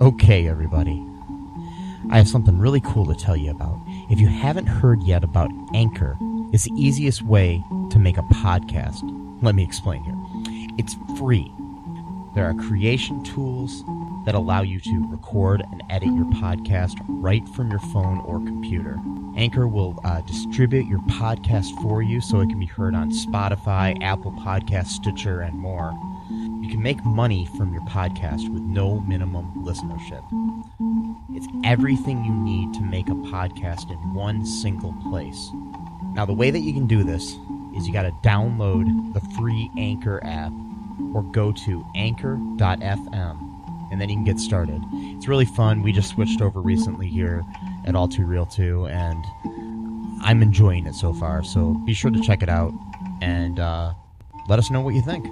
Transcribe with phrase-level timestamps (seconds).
[0.00, 1.04] Okay, everybody.
[2.08, 3.80] I have something really cool to tell you about.
[4.08, 6.16] If you haven't heard yet about Anchor,
[6.52, 9.00] it's the easiest way to make a podcast.
[9.42, 10.14] Let me explain here.
[10.78, 11.52] It's free.
[12.36, 13.82] There are creation tools
[14.24, 19.00] that allow you to record and edit your podcast right from your phone or computer.
[19.36, 24.00] Anchor will uh, distribute your podcast for you so it can be heard on Spotify,
[24.00, 25.92] Apple Podcasts, Stitcher, and more.
[26.68, 30.22] You can make money from your podcast with no minimum listenership.
[31.34, 35.48] It's everything you need to make a podcast in one single place.
[36.12, 37.38] Now, the way that you can do this
[37.74, 40.52] is you got to download the free Anchor app
[41.14, 44.82] or go to anchor.fm and then you can get started.
[44.92, 45.82] It's really fun.
[45.82, 47.46] We just switched over recently here
[47.86, 49.24] at All Too Real 2 and
[50.20, 51.42] I'm enjoying it so far.
[51.44, 52.74] So be sure to check it out
[53.22, 53.94] and uh,
[54.50, 55.26] let us know what you think.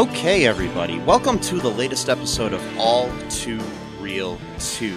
[0.00, 3.60] Okay, everybody, welcome to the latest episode of All Too
[4.00, 4.96] Real 2.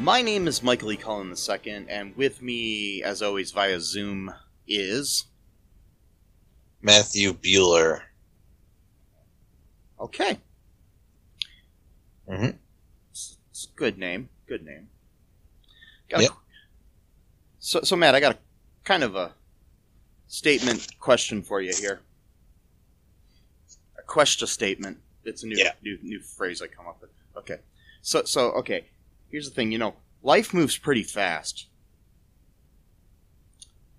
[0.00, 0.98] My name is Michael E.
[0.98, 4.34] Cullen II, and with me, as always, via Zoom
[4.68, 5.24] is.
[6.82, 8.02] Matthew Bueller.
[9.98, 10.38] Okay.
[12.28, 12.58] Mhm.
[13.12, 14.28] It's, it's a good name.
[14.46, 14.90] Good name.
[16.10, 16.32] Got a- Yep.
[17.60, 18.38] so, so, Matt, I got a
[18.84, 19.32] kind of a
[20.26, 22.02] statement question for you here.
[24.12, 24.98] Question statement.
[25.24, 25.72] It's a new, Yeah.
[25.80, 27.08] new, new phrase I come up with.
[27.34, 27.56] Okay.
[28.02, 28.84] So, so, okay.
[29.30, 29.72] Here's the thing.
[29.72, 31.64] You know, life moves pretty fast.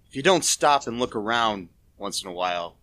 [0.08, 2.76] If you don't stop and look around once in a while,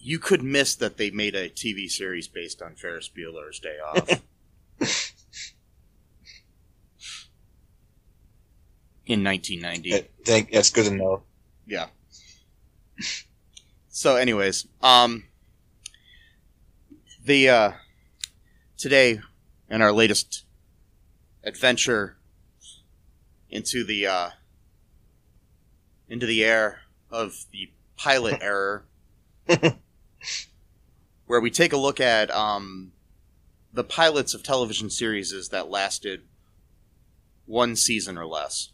[0.00, 4.22] you could miss that they made a TV series based on Ferris Bueller's Day Off.
[9.04, 9.94] in 1990.
[9.94, 11.22] I think that's good to know.
[11.66, 11.88] Yeah.
[13.90, 15.24] So, anyways, um,
[17.24, 17.72] the uh,
[18.76, 19.18] today
[19.70, 20.44] in our latest
[21.42, 22.16] adventure
[23.48, 24.30] into the uh,
[26.08, 26.80] into the air
[27.10, 28.84] of the pilot error,
[31.26, 32.92] where we take a look at um,
[33.72, 36.22] the pilots of television series that lasted
[37.46, 38.70] one season or less.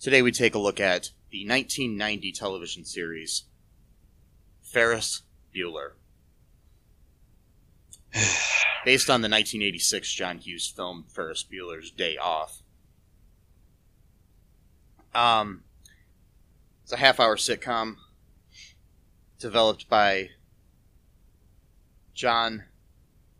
[0.00, 3.44] Today we take a look at the 1990 television series
[4.62, 5.22] Ferris
[5.54, 5.92] Bueller.
[8.84, 12.62] Based on the 1986 John Hughes film Ferris Bueller's Day Off.
[15.14, 15.64] Um,
[16.82, 17.96] it's a half hour sitcom
[19.38, 20.30] developed by
[22.14, 22.64] John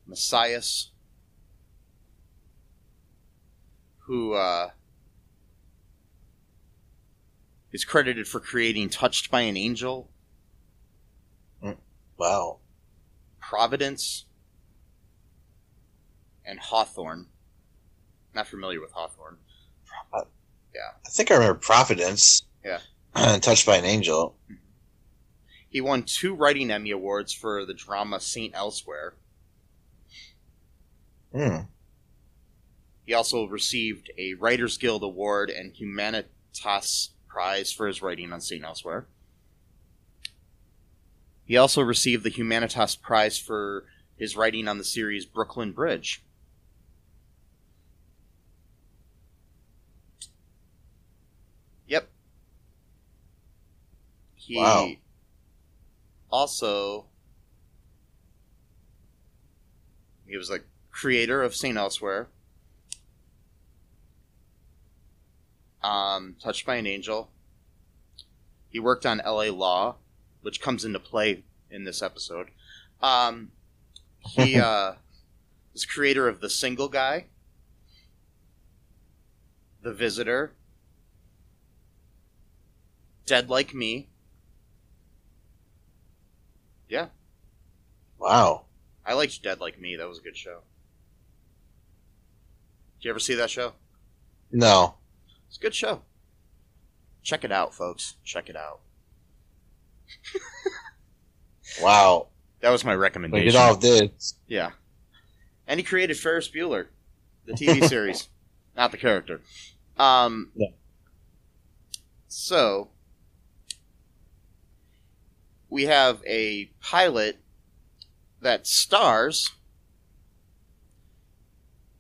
[0.09, 0.89] Masius,
[4.01, 4.71] who uh,
[7.73, 10.11] is credited for creating Touched by an Angel,
[12.19, 12.59] Wow.
[13.41, 14.25] Providence,
[16.49, 17.27] and Hawthorne.
[18.35, 19.37] Not familiar with Hawthorne.
[20.15, 20.81] Yeah.
[21.07, 22.43] I think I remember Providence.
[22.65, 22.81] Yeah.
[23.39, 24.35] Touched by an Angel.
[25.69, 28.55] He won two Writing Emmy Awards for the drama St.
[28.55, 29.15] Elsewhere.
[31.33, 31.59] Hmm.
[33.05, 38.65] He also received a Writers Guild Award and Humanitas Prize for his writing on St.
[38.65, 39.07] Elsewhere.
[41.45, 43.85] He also received the Humanitas Prize for
[44.17, 46.23] his writing on the series Brooklyn Bridge.
[54.49, 54.93] He Wow.
[56.31, 57.05] also
[60.27, 61.77] he was the creator of St.
[61.77, 62.29] Elsewhere.
[65.83, 67.31] Um, Touched by an Angel.
[68.71, 69.97] He worked on LA Law,
[70.41, 72.49] which comes into play in this episode.
[73.03, 73.53] Um,
[74.21, 74.95] He uh,
[75.75, 77.27] was creator of The Single Guy,
[79.83, 80.53] The Visitor,
[83.27, 84.09] Dead Like Me.
[86.89, 87.07] Yeah.
[88.19, 88.65] Wow.
[89.05, 89.97] I liked Dead Like Me.
[89.97, 90.61] That was a good show.
[92.99, 93.73] Did you ever see that show?
[94.51, 94.95] No.
[95.49, 96.03] It's a good show.
[97.23, 98.15] Check it out, folks.
[98.25, 98.81] Check it out.
[101.83, 102.29] Wow.
[102.61, 103.47] That was my We recommendation.
[103.53, 104.35] did all of this.
[104.47, 104.71] Yeah.
[105.67, 106.87] And he created Ferris Bueller,
[107.45, 108.29] the TV series,
[108.75, 109.43] not the character.
[109.99, 110.69] Um, Yeah.
[112.27, 112.89] So,
[115.69, 117.39] we have a pilot
[118.41, 119.51] that stars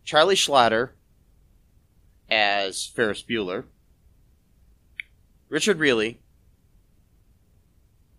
[0.05, 0.91] Charlie Schlatter
[2.31, 3.65] as Ferris Bueller,
[5.49, 6.17] Richard Riehle,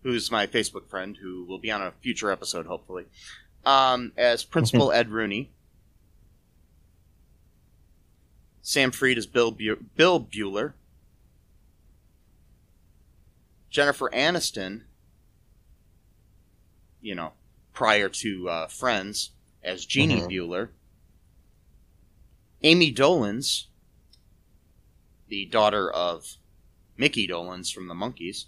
[0.02, 3.06] who's my Facebook friend, who will be on a future episode, hopefully,
[3.64, 5.50] um, as Principal Ed Rooney.
[8.62, 10.74] Sam Freed as Bill Bu- Bill Bueller.
[13.68, 14.82] Jennifer Aniston,
[17.00, 17.32] you know,
[17.72, 19.30] prior to uh, Friends,
[19.62, 20.28] as Jeannie Mhm.
[20.30, 20.68] Bueller.
[22.64, 23.66] Ami Dolenz,
[25.28, 26.36] the daughter of
[26.96, 28.46] Micky Dolenz from the Monkees,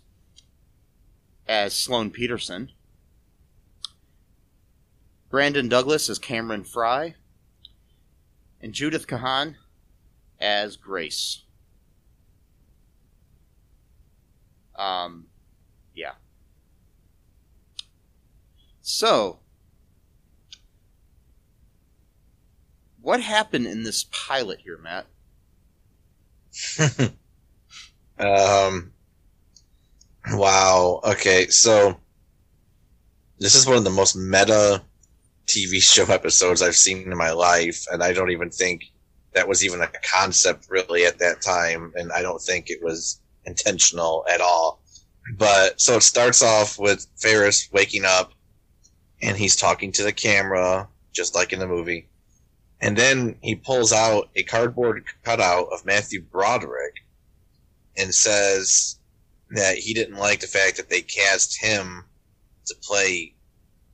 [1.47, 2.73] as Sloane Peterson.
[5.31, 7.15] Brandon Douglas as Cameron Fry.
[8.61, 9.57] And Judith Kahan
[10.39, 11.43] as Grace.
[14.77, 15.27] Um,
[15.95, 16.13] yeah.
[18.83, 19.39] So,
[23.01, 25.07] what happened in this pilot here, Matt?
[28.19, 28.93] Um.
[30.31, 31.01] Wow.
[31.03, 31.49] Okay.
[31.49, 31.99] So
[33.39, 34.83] this is one of the most meta
[35.47, 38.85] TV show episodes I've seen in my life, and I don't even think
[39.33, 43.21] that was even a concept really at that time, and I don't think it was
[43.45, 44.83] intentional at all.
[45.37, 48.33] But so it starts off with Ferris waking up,
[49.23, 52.09] and he's talking to the camera, just like in the movie.
[52.81, 56.97] And then he pulls out a cardboard cutout of Matthew Broderick
[57.97, 58.99] and says
[59.51, 62.05] that he didn't like the fact that they cast him
[62.67, 63.35] to play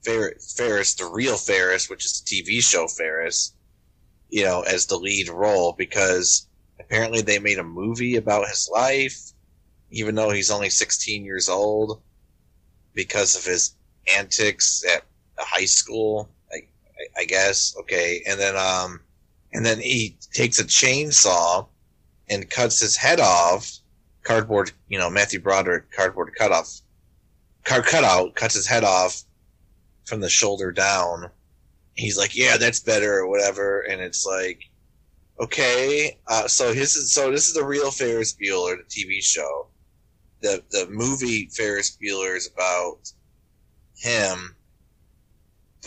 [0.04, 3.52] Fer- Ferris, the real Ferris, which is the TV show Ferris,
[4.30, 6.46] you know, as the lead role because
[6.80, 9.32] apparently they made a movie about his life,
[9.90, 12.00] even though he's only 16 years old,
[12.94, 13.74] because of his
[14.16, 15.02] antics at
[15.44, 16.28] high school.
[16.52, 16.60] I,
[17.20, 19.00] I, guess okay, and then um,
[19.52, 21.66] and then he takes a chainsaw
[22.28, 23.80] and cuts his head off
[24.28, 26.80] cardboard, you know, Matthew Broderick cardboard cut off,
[27.64, 29.22] card cutout, cuts his head off
[30.04, 31.30] from the shoulder down.
[31.94, 33.80] He's like, yeah, that's better or whatever.
[33.80, 34.62] And it's like,
[35.40, 39.68] okay, uh, so his is, so this is the real Ferris Bueller, the TV show.
[40.42, 43.10] The, the movie Ferris Bueller is about
[43.96, 44.54] him.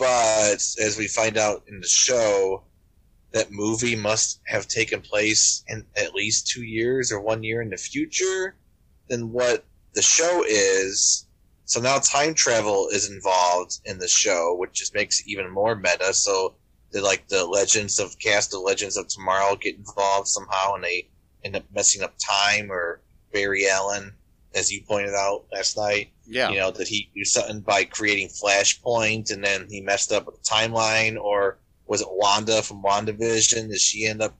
[0.02, 2.64] But as we find out in the show,
[3.30, 7.70] that movie must have taken place in at least two years or one year in
[7.70, 8.56] the future
[9.08, 9.64] than what
[9.94, 11.28] the show is.
[11.66, 15.76] So now time travel is involved in the show, which just makes it even more
[15.76, 16.12] meta.
[16.12, 16.56] So
[16.90, 21.10] the like the legends of cast of Legends of Tomorrow get involved somehow, and they
[21.44, 22.72] end up messing up time.
[22.72, 24.14] Or Barry Allen,
[24.54, 26.50] as you pointed out last night, Yeah.
[26.50, 30.42] you know, did he do something by creating Flashpoint and then he messed up with
[30.42, 31.18] the timeline?
[31.20, 33.68] Or was it Wanda from WandaVision?
[33.70, 34.36] Did she end up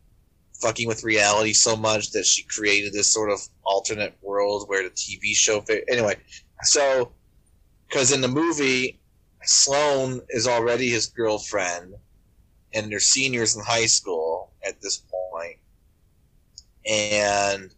[0.60, 4.90] fucking with reality so much that she created this sort of alternate world where the
[4.90, 5.84] TV show fit?
[5.88, 6.16] Anyway,
[6.62, 7.12] so,
[7.88, 9.00] because in the movie,
[9.44, 11.94] Sloane is already his girlfriend
[12.74, 15.02] and they're seniors in high school at this
[15.32, 15.56] point.
[16.88, 17.74] And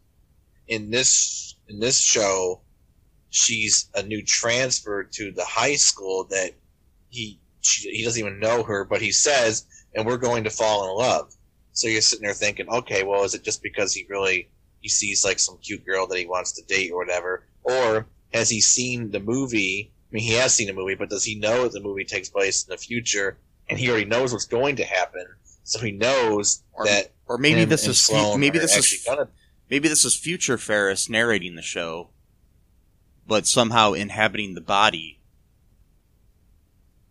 [0.68, 2.60] in this in this show,
[3.30, 6.50] she's a new transfer to the high school that
[7.10, 10.90] he she, he doesn't even know her, but he says, and we're going to fall
[10.90, 11.32] in love.
[11.72, 14.48] So you're sitting there thinking, okay, well, is it just because he really
[14.80, 18.50] he sees like some cute girl that he wants to date or whatever, or has
[18.50, 19.90] he seen the movie?
[20.10, 22.28] I mean, he has seen the movie, but does he know that the movie takes
[22.28, 25.24] place in the future, and he already knows what's going to happen?
[25.64, 29.28] So he knows Or- that Or maybe this is maybe this actually is gonna
[29.70, 32.10] maybe this is future Ferris narrating the show,
[33.26, 35.20] but somehow inhabiting the body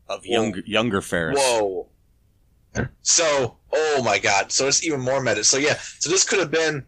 [0.08, 0.32] of Whoa.
[0.32, 1.40] younger younger Ferris.
[1.40, 1.90] Whoa.
[3.04, 4.52] So, oh my god.
[4.52, 5.44] So it's even more meta.
[5.44, 6.86] So yeah, so this could have been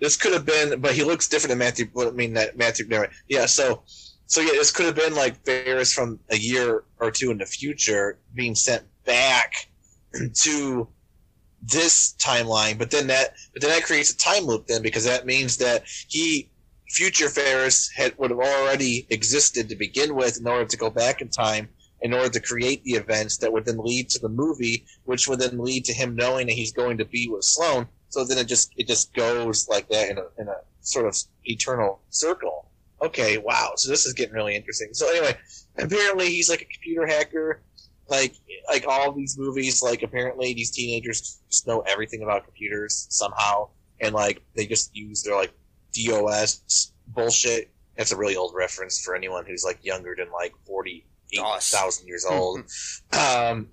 [0.00, 2.86] this could have been but he looks different than Matthew well, I mean that Matthew
[2.88, 3.82] never- yeah, so
[4.26, 7.46] So yeah, this could have been like Ferris from a year or two in the
[7.46, 9.68] future being sent back
[10.42, 10.88] to
[11.62, 15.26] this timeline, but then that but then that creates a time loop then because that
[15.26, 16.48] means that he
[16.88, 21.20] future Ferris had would have already existed to begin with in order to go back
[21.22, 21.68] in time
[22.02, 25.38] in order to create the events that would then lead to the movie, which would
[25.38, 27.86] then lead to him knowing that he's going to be with Sloan.
[28.08, 31.16] So then it just it just goes like that in a in a sort of
[31.44, 32.68] eternal circle.
[33.00, 33.72] Okay, wow.
[33.76, 34.88] So this is getting really interesting.
[34.92, 35.36] So anyway,
[35.78, 37.62] apparently he's like a computer hacker.
[38.12, 38.34] Like
[38.68, 43.70] like all these movies, like apparently these teenagers just know everything about computers somehow,
[44.02, 45.52] and like they just use their like
[45.94, 47.70] DOS bullshit.
[47.96, 52.06] That's a really old reference for anyone who's like younger than like forty eight thousand
[52.06, 52.64] years old.
[53.18, 53.68] um,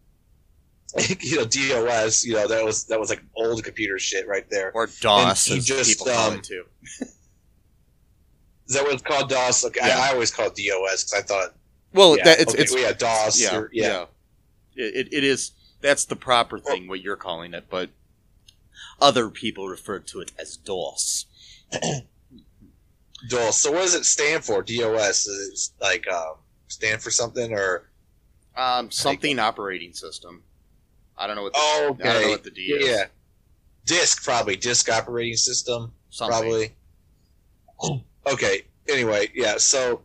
[1.20, 2.24] you know, DOS.
[2.24, 4.72] You know that was that was like old computer shit right there.
[4.74, 6.64] Or DOS, And he just, people call um, it too.
[7.02, 9.30] Is that what it's called?
[9.30, 9.66] DOS.
[9.66, 10.00] Okay, Yeah.
[10.00, 11.56] I, I always call it DOS because I thought.
[11.92, 13.42] Well, yeah, that, it's okay, it's well, yeah, DOS.
[13.42, 13.88] yeah, or- yeah.
[13.88, 14.06] yeah.
[14.80, 17.90] It, it is that's the proper thing what you're calling it, but
[19.00, 21.26] other people refer to it as DOS.
[23.30, 23.58] DOS.
[23.58, 24.62] So what does it stand for?
[24.62, 26.36] DOS is it like um,
[26.68, 27.90] stand for something or?
[28.58, 30.44] Um, something operating system.
[31.18, 32.10] I don't know what the, Oh, okay.
[32.10, 32.88] I don't know what the D is.
[32.88, 33.06] Yeah.
[33.86, 35.94] Disk probably disk operating system.
[36.10, 36.40] Something.
[36.40, 36.76] probably.
[38.28, 38.64] Okay.
[38.88, 39.58] Anyway, yeah.
[39.58, 40.02] So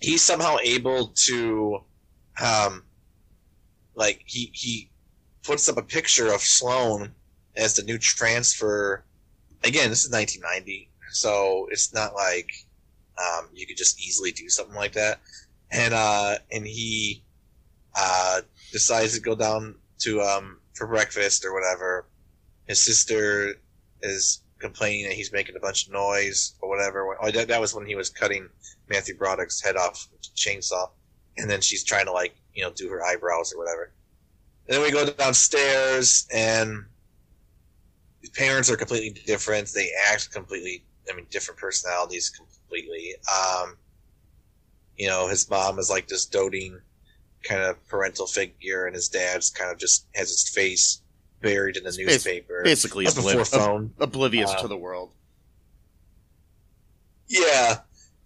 [0.00, 1.80] he's somehow able to,
[2.42, 2.84] um,
[3.94, 4.90] like he he
[5.42, 7.14] puts up a picture of Sloan
[7.56, 9.04] as the new transfer.
[9.62, 12.50] Again, this is 1990, so it's not like
[13.18, 15.20] um, you could just easily do something like that.
[15.70, 17.22] And uh, and he
[17.96, 18.40] uh,
[18.72, 22.06] decides to go down to um, for breakfast or whatever.
[22.66, 23.54] His sister
[24.02, 27.16] is complaining that he's making a bunch of noise or whatever.
[27.20, 28.48] Oh, that, that was when he was cutting
[28.88, 30.90] Matthew Broderick's head off with a chainsaw,
[31.36, 33.92] and then she's trying to like you know do her eyebrows or whatever.
[34.66, 36.84] And then we go downstairs, and
[38.20, 39.68] his parents are completely different.
[39.74, 40.84] They act completely.
[41.10, 43.14] I mean, different personalities completely.
[43.30, 43.76] Um,
[44.96, 46.80] you know, his mom is like this doting
[47.42, 51.02] kind of parental figure, and his dad's kind of just has his face
[51.42, 52.62] buried in the It's newspaper.
[52.64, 53.92] Basically, That's before obliv- phone.
[54.00, 55.10] oblivious Uh, to the world.
[57.28, 57.80] Yeah.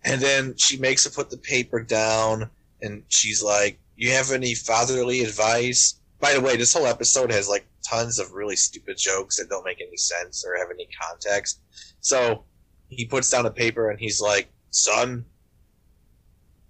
[0.05, 4.55] And then she makes him put the paper down, and she's like, You have any
[4.55, 6.00] fatherly advice?
[6.21, 9.64] By the way, this whole episode has like tons of really stupid jokes that don't
[9.64, 11.61] make any sense or have any context.
[12.00, 12.45] So
[12.88, 15.25] he puts down a paper and he's like, Son,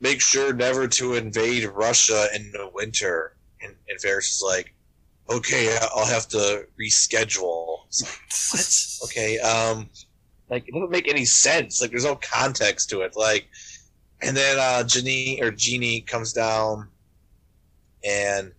[0.00, 3.36] make sure never to invade Russia in the winter.
[3.60, 4.74] And, and Ferris is like,
[5.30, 7.80] Okay, I'll have to reschedule.
[8.52, 8.84] What?
[9.04, 9.88] Okay, um,
[10.50, 11.80] like it doesn't make any sense.
[11.80, 13.16] Like there's no context to it.
[13.16, 13.48] Like,
[14.22, 16.88] and then uh, Jeannie or Jeannie comes down,
[18.04, 18.52] and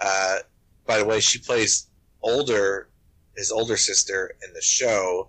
[0.00, 0.38] uh,
[0.86, 1.88] by the way, she plays
[2.22, 2.88] older,
[3.36, 5.28] his older sister in the show,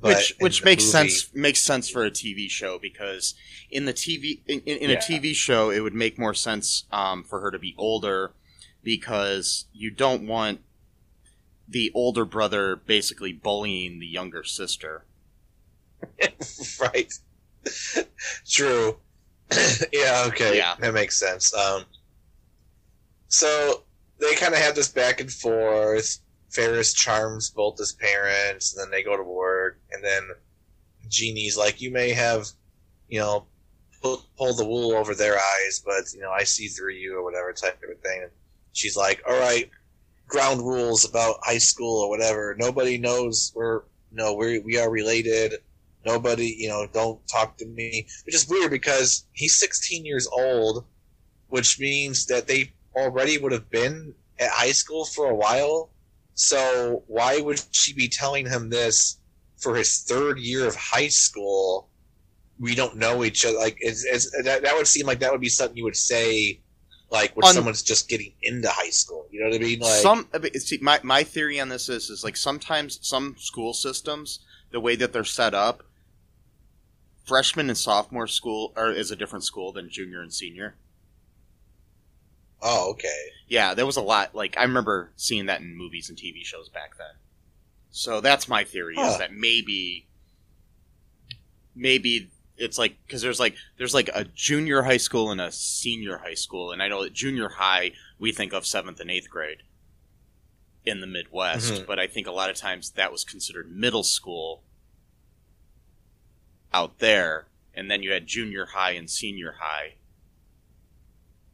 [0.00, 3.34] which which makes movie- sense makes sense for a TV show because
[3.70, 4.96] in the TV in, in, in Yeah.
[4.96, 8.32] a TV show it would make more sense um, for her to be older
[8.82, 10.60] because you don't want
[11.68, 15.04] the older brother basically bullying the younger sister.
[16.80, 17.12] right?
[18.48, 18.96] True.
[19.92, 20.24] yeah.
[20.28, 20.56] Okay.
[20.56, 20.74] Yeah.
[20.80, 21.52] That makes sense.
[21.54, 21.84] Um,
[23.30, 23.84] so
[24.18, 26.18] they kind of have this back and forth.
[26.50, 30.22] Ferris charms both his parents, and then they go to work, and then
[31.08, 32.48] Jeannie's like, "You may have,
[33.08, 33.46] you know,
[34.02, 37.22] pull, pull the wool over their eyes, but you know, I see through you, or
[37.22, 38.32] whatever type of thing." And
[38.72, 39.70] she's like, "All right,
[40.26, 42.56] ground rules about high school or whatever.
[42.58, 43.82] Nobody knows we're
[44.12, 45.54] no, we we are related."
[46.04, 48.06] nobody, you know, don't talk to me.
[48.24, 50.86] Which is weird because he's 16 years old,
[51.48, 55.90] which means that they already would have been at high school for a while.
[56.34, 59.18] So why would she be telling him this
[59.58, 61.88] for his third year of high school?
[62.58, 63.58] We don't know each other.
[63.58, 66.60] Like, it's, it's, that, that would seem like that would be something you would say,
[67.10, 69.26] like when On- someone's just getting into high school.
[69.30, 69.80] You know what I mean?
[69.80, 74.40] Like, some see, my my theory on this is is like sometimes some school systems
[74.70, 75.82] the way that they're set up
[77.24, 80.76] freshman and sophomore school or is a different school than junior and senior
[82.62, 83.22] oh, okay.
[83.48, 86.68] yeah there was a lot like i remember seeing that in movies and tv shows
[86.68, 87.14] back then
[87.90, 89.10] so that's my theory Huh.
[89.12, 90.06] is that maybe
[91.74, 96.18] maybe it's like because there's like there's like a junior high school and a senior
[96.18, 99.62] high school and i know that junior high we think of seventh and eighth grade
[100.84, 101.86] in the midwest Mhm.
[101.86, 104.62] but i think a lot of times that was considered middle school
[106.72, 109.94] out there and then you had junior high and senior high,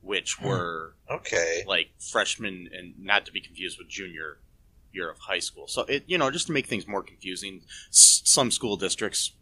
[0.06, 0.46] which Hmm.
[0.46, 1.64] were Okay.
[1.66, 4.38] like freshman and not to be confused with junior
[4.92, 5.66] year of high school.
[5.68, 9.32] So it you know just to make things more confusing, s- some school districts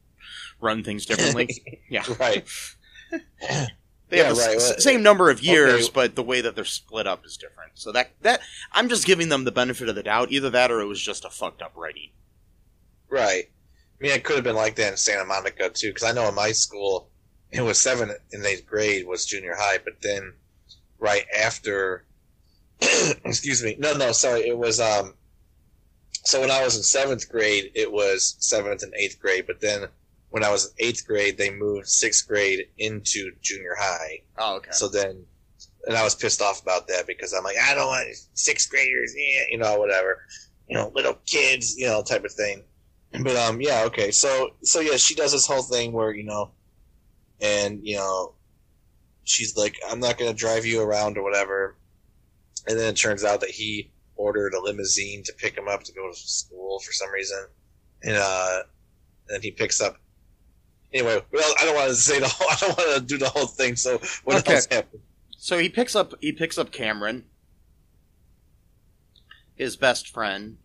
[0.61, 1.83] run things differently.
[1.89, 2.45] yeah, right.
[3.11, 5.93] they Yeah, have the right, s- same number of years, okay.
[5.95, 7.73] but the way that they're split up is different.
[7.75, 8.41] So that that
[8.73, 10.33] I'm just giving them the benefit of the doubt.
[10.33, 12.11] Either that or it was just a fucked up writing.
[13.09, 13.51] Right.
[14.01, 16.29] I mean, it could have been like that in Santa Monica too, because I know
[16.29, 17.11] in my school
[17.53, 20.33] it was seventh and eighth grade was junior high, but then
[20.99, 22.05] right after,
[22.81, 25.15] excuse me, no, no, sorry, it was um.
[26.27, 29.89] So when I was in seventh grade, it was seventh and eighth grade, but then
[30.31, 34.23] when I was in eighth grade, they moved sixth grade into junior high.
[34.39, 34.71] Oh, okay.
[34.73, 35.25] So then,
[35.87, 39.15] and I was pissed off about that because I'm like, I don't want sixth graders,
[39.17, 40.25] yeah, you know, whatever,
[40.67, 42.65] you know, little kids, you know, type of thing.
[43.23, 44.11] But um, yeah, okay.
[44.11, 46.51] So so yeah, she does this whole thing where you know,
[47.41, 48.35] and you know,
[49.25, 51.77] she's like, I'm not gonna drive you around or whatever.
[52.67, 55.93] And then it turns out that he ordered a limousine to pick him up to
[55.93, 57.47] go to school for some reason,
[58.03, 58.61] and uh,
[59.29, 59.97] then he picks up.
[60.93, 62.49] Anyway, well, I don't want to say the whole.
[62.51, 63.77] I don't want to do the whole thing.
[63.77, 64.55] So what Okay.
[64.55, 65.03] else happened?
[65.37, 67.25] So he picks up he picks up Cameron,
[69.55, 70.59] his best friend,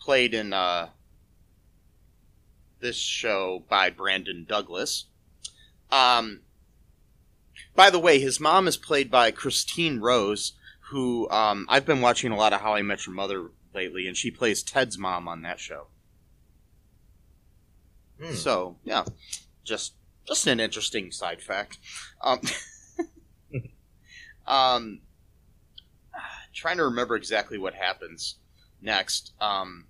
[0.00, 0.88] played in uh,
[2.80, 5.06] this show by Brandon Douglas.
[5.90, 6.40] Um,
[7.78, 10.54] by the way, his mom is played by Cristine Rose,
[10.90, 14.16] who um, I've been watching a lot of How I Met Your Mother lately, and
[14.16, 15.86] she plays Ted's mom on that show.
[18.20, 18.34] Hmm.
[18.34, 19.04] So yeah,
[19.62, 19.94] just
[20.26, 21.78] just an interesting side fact.
[22.20, 22.40] Um,
[24.48, 25.00] um,
[26.52, 28.38] trying to remember exactly what happens
[28.82, 29.34] next.
[29.40, 29.86] Um,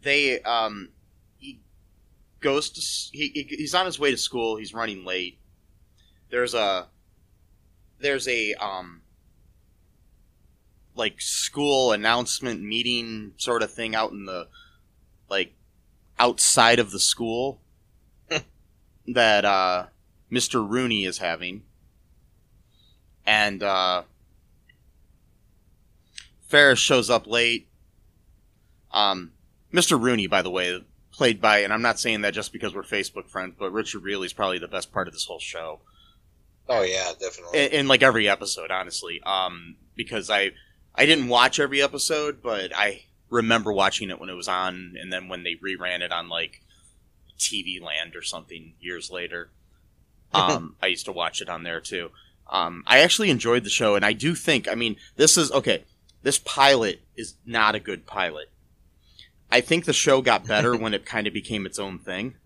[0.00, 0.90] they um,
[2.40, 2.80] goes to
[3.16, 4.56] he, he he's on his way to school.
[4.56, 5.38] He's running late.
[6.30, 6.88] There's a
[8.00, 9.02] there's a um
[10.94, 14.48] like school announcement meeting sort of thing out in the
[15.28, 15.54] like
[16.18, 17.60] outside of the school
[19.06, 19.86] that uh
[20.30, 20.66] Mr.
[20.68, 21.62] Rooney is having.
[23.26, 24.02] And uh
[26.42, 27.68] Ferris shows up late.
[28.92, 29.32] Um
[29.72, 30.00] Mr.
[30.00, 30.84] Rooney, by the way,
[31.20, 34.24] played by and I'm not saying that just because we're Facebook friends, but Richard Riehle
[34.24, 35.80] is probably the best part of this whole show
[36.70, 37.58] Oh yeah, definitely.
[37.58, 39.20] in, in like every episode, honestly.
[39.26, 40.52] Um, because I
[40.94, 45.12] I didn't watch every episode, but I remember watching it when it was on, and
[45.12, 46.62] then when they reran it on like
[47.38, 49.50] TV Land or something years later.
[50.32, 52.12] Um, I used to watch it on there too.
[52.48, 55.82] Um, I actually enjoyed the show, and I do think, I mean, this is okay.
[56.22, 58.48] This pilot is not a good pilot.
[59.52, 62.36] I think the show got better when it kind of became its own thing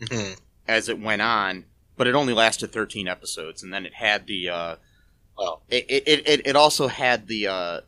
[0.00, 0.38] Mhm.
[0.66, 4.48] as it went on, but it only lasted 13 episodes, and then it had the
[4.48, 4.76] uh,
[5.38, 7.80] Well, it, it, it, it also had the uh,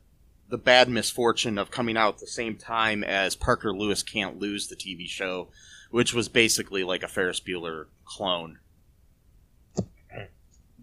[0.49, 4.69] the bad misfortune of coming out at the same time as Parker Lewis Can't Lose,
[4.69, 5.49] the TV show,
[5.91, 8.59] which was basically like a Ferris Bueller clone,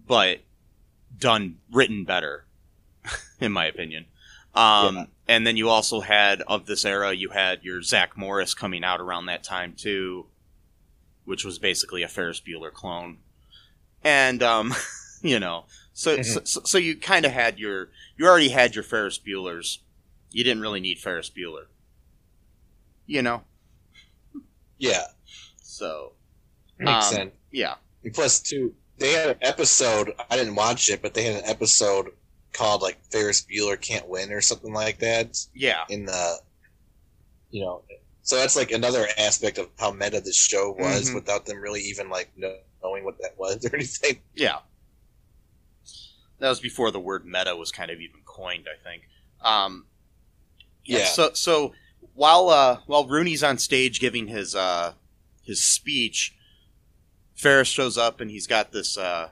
[0.06, 0.40] but
[1.16, 2.44] done written better,
[3.40, 4.04] in my opinion.
[4.54, 5.04] Um, Yeah.
[5.26, 9.00] And then you also had of this era, you had your Zach Morris coming out
[9.00, 10.26] around that time too,
[11.24, 13.18] which was basically a Ferris Bueller clone.
[14.02, 14.74] And um,
[15.22, 15.64] you know,
[15.94, 17.88] so so, so, so you kind of had your
[18.18, 19.78] you already had your Ferris Buellers.
[20.30, 21.66] You didn't really need Ferris Bueller.
[23.06, 23.42] You know,
[24.78, 25.04] yeah,
[25.62, 26.12] so
[26.78, 27.32] makes Um, sense.
[27.50, 30.12] yeah, And plus, too, they had an episode.
[30.30, 32.10] I didn't watch it, but they had an episode
[32.54, 36.36] called like Ferris Bueller Can't Win or something like that yeah, in the,
[37.50, 37.82] you know.
[38.22, 41.14] So that's like another aspect of how meta this show was, Mhm.
[41.16, 44.22] without them really even like know, knowing what that was or anything.
[44.34, 44.60] yeah.
[46.38, 49.02] That was before the word meta was kind of even coined, I think.
[49.42, 49.86] Um,
[50.84, 51.04] Yeah.
[51.06, 51.74] So so
[52.14, 54.94] while uh, while Rooney's on stage giving his uh,
[55.42, 56.34] his speech,
[57.34, 59.30] Ferris shows up and he's got this uh,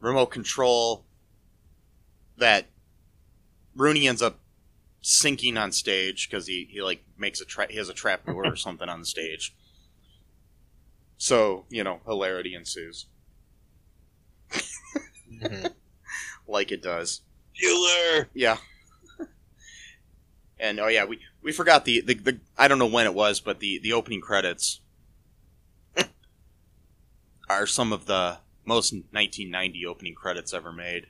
[0.00, 1.04] remote control
[2.36, 2.66] that
[3.76, 4.40] Rooney ends up
[5.02, 8.46] sinking on stage because he, he like makes a tra- he has a trap door
[8.46, 9.54] or something on the stage.
[11.16, 13.06] So you know, hilarity ensues,
[15.30, 15.72] Mhm.
[16.48, 17.22] like it does.
[17.60, 18.26] Bueller.
[18.34, 18.56] Yeah.
[20.58, 23.40] and oh yeah, we we forgot the, the the I don't know when it was,
[23.40, 24.80] but the the opening credits
[27.48, 31.06] are some of the most 1990 opening credits ever made.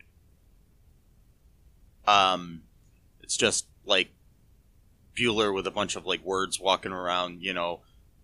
[2.07, 2.63] Um,
[3.23, 4.11] it's just like
[5.17, 7.81] Bueller with a bunch of like words walking around, you know,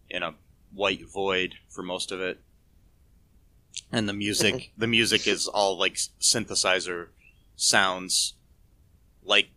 [0.08, 0.34] in a
[0.74, 2.40] white void for most of it.
[3.92, 7.08] And the music, the music is all like synthesizer
[7.56, 8.34] sounds,
[9.24, 9.48] like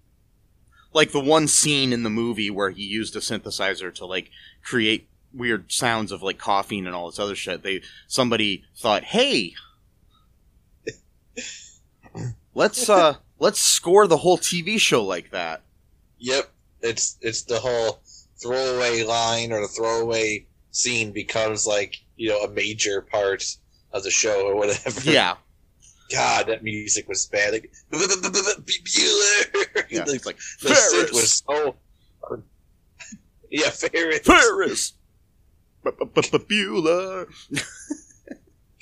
[0.93, 4.29] like the one scene in the movie where he used a synthesizer to like
[4.63, 7.63] create weird sounds of like coughing and all this other shit.
[7.63, 9.55] They somebody thought, "Hey,
[12.53, 15.61] let's uh let's score the whole TV show like that."
[16.19, 16.49] Yep,
[16.81, 18.01] it's it's the whole
[18.41, 23.43] throwaway line or the throwaway scene becomes like you know a major part
[23.91, 24.99] of the show or whatever.
[25.01, 25.35] Yeah,
[26.11, 27.53] God, that music was bad.
[27.53, 29.85] Like, Bueller.
[29.89, 30.05] yeah.
[30.07, 31.75] It's like the Ferris, was so.
[33.51, 34.21] Yeah, Ferris.
[34.25, 34.93] Ferris,
[35.83, 37.27] Bueller.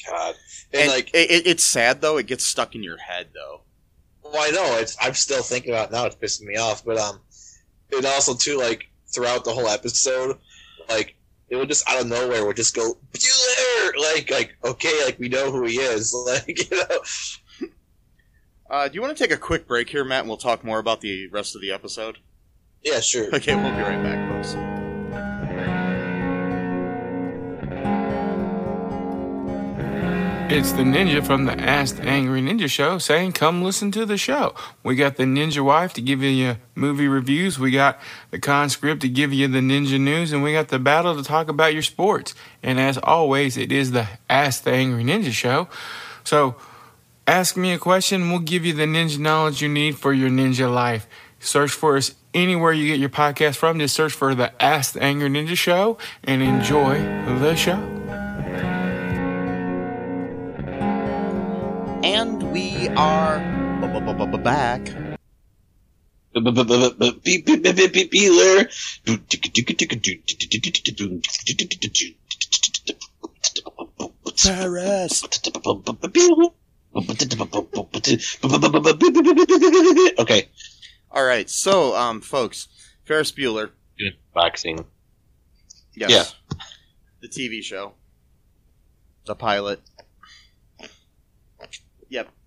[0.10, 0.36] God,
[0.74, 2.18] and, And like, it, it- it's sad though.
[2.18, 3.62] It gets stuck in your head though.
[4.32, 4.98] Well, I know it's.
[5.02, 6.06] I'm still thinking about it now.
[6.06, 7.20] It's pissing me off, but um,
[7.90, 10.38] it also too like throughout the whole episode,
[10.90, 11.16] like
[11.50, 15.30] it would just out of nowhere would just go Bueller, like like okay, like we
[15.30, 17.70] know who he is, like you know.
[18.70, 20.80] Uh, do you want to take a quick break here, Matt, and we'll talk more
[20.80, 22.20] about the rest of the episode?
[22.84, 23.28] Yeah, sure.
[23.36, 24.56] Okay, we'll be right back, folks.
[30.54, 34.18] It's the ninja from the Ask the Angry Ninja show saying, Come listen to the
[34.18, 34.54] show.
[34.84, 37.58] We got the ninja wife to give you movie reviews.
[37.58, 40.34] We got the conscript to give you the ninja news.
[40.34, 42.36] And we got the battle to talk about your sports.
[42.62, 45.70] And as always, it is the Ask the Angry Ninja show.
[46.26, 46.58] So
[47.26, 48.30] ask me a question.
[48.30, 51.08] We'll give you the ninja knowledge you need for your ninja life.
[51.40, 53.80] Search for us anywhere you get your podcast from.
[53.80, 57.00] Just search for the Ask the Angry Ninja show and enjoy
[57.40, 58.01] the show.
[62.04, 63.38] And we are
[64.40, 64.88] back.
[74.36, 75.24] Ferris.
[80.18, 80.50] Okay.
[81.12, 82.68] All right, so um, folks,
[83.06, 83.70] Ferris Bueller.
[84.00, 84.86] Good boxing.
[85.94, 86.10] Yes.
[86.10, 86.58] Yeah.
[87.22, 87.94] The TV show.
[89.26, 89.82] The pilot.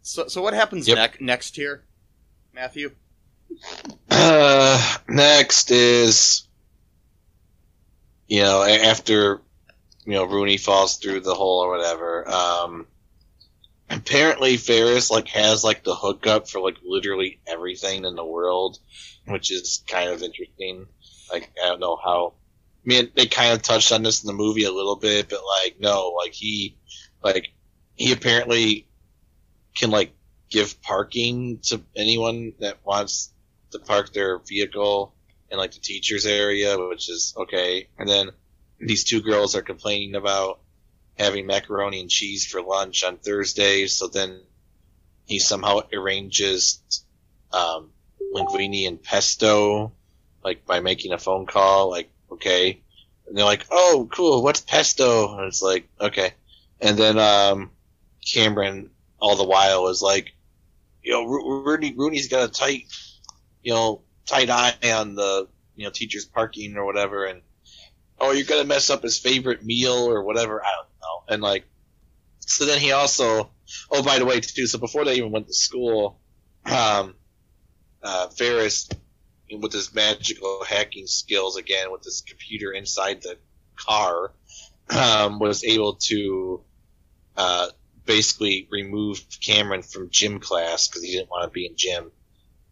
[0.04, 0.96] So, so what happens Yep.
[0.96, 1.82] nec- next here,
[2.52, 2.94] Matthew?
[4.10, 6.46] Uh, next is,
[8.28, 9.40] you know, after,
[10.04, 12.86] you know, Rooney falls through the hole or whatever, um,
[13.88, 18.78] apparently Ferris, like, has, like, the hookup for, like, literally everything in the world,
[19.26, 20.86] which is kind of interesting.
[21.32, 22.34] Like, I don't know how,
[22.84, 25.40] I mean, they kind of touched on this in the movie a little bit, but,
[25.62, 26.76] like, no, like, he,
[27.22, 27.54] like,
[27.94, 28.86] he apparently
[29.74, 30.14] can, like,
[30.50, 33.32] give parking to anyone that wants
[33.72, 35.14] to park their vehicle
[35.50, 37.88] in like the teachers area, which is okay.
[37.98, 38.30] And then
[38.78, 40.60] these two girls are complaining about
[41.18, 43.86] having macaroni and cheese for lunch on Thursday.
[43.86, 44.40] So then
[45.26, 46.80] he somehow arranges
[47.52, 47.90] um,
[48.34, 49.92] linguine and pesto,
[50.42, 51.90] like by making a phone call.
[51.90, 52.80] Like okay,
[53.26, 54.42] and they're like, "Oh, cool.
[54.42, 56.34] What's pesto?" And it's like, okay.
[56.80, 57.70] And then um,
[58.24, 58.90] Cameron,
[59.24, 60.34] all the while, is like,
[61.02, 62.84] you know, Rooney, Rooney's got a tight
[63.64, 67.42] you know, tight eye on the, you know, teacher's parking or whatever, and,
[68.20, 71.34] oh, you're gonna mess up his favorite meal or whatever, I don't know.
[71.34, 71.64] And like,
[72.40, 73.50] so then he also,
[73.90, 76.20] oh, by the way, too, so before they even went to school,
[76.66, 77.14] um,
[78.02, 78.88] uh, Ferris,
[79.50, 83.38] with his magical hacking skills again, with his computer inside the
[83.76, 84.32] car,
[84.90, 86.62] um, was able to,
[87.36, 87.68] uh,
[88.06, 92.10] basically remove Cameron from gym class because he didn't want to be in gym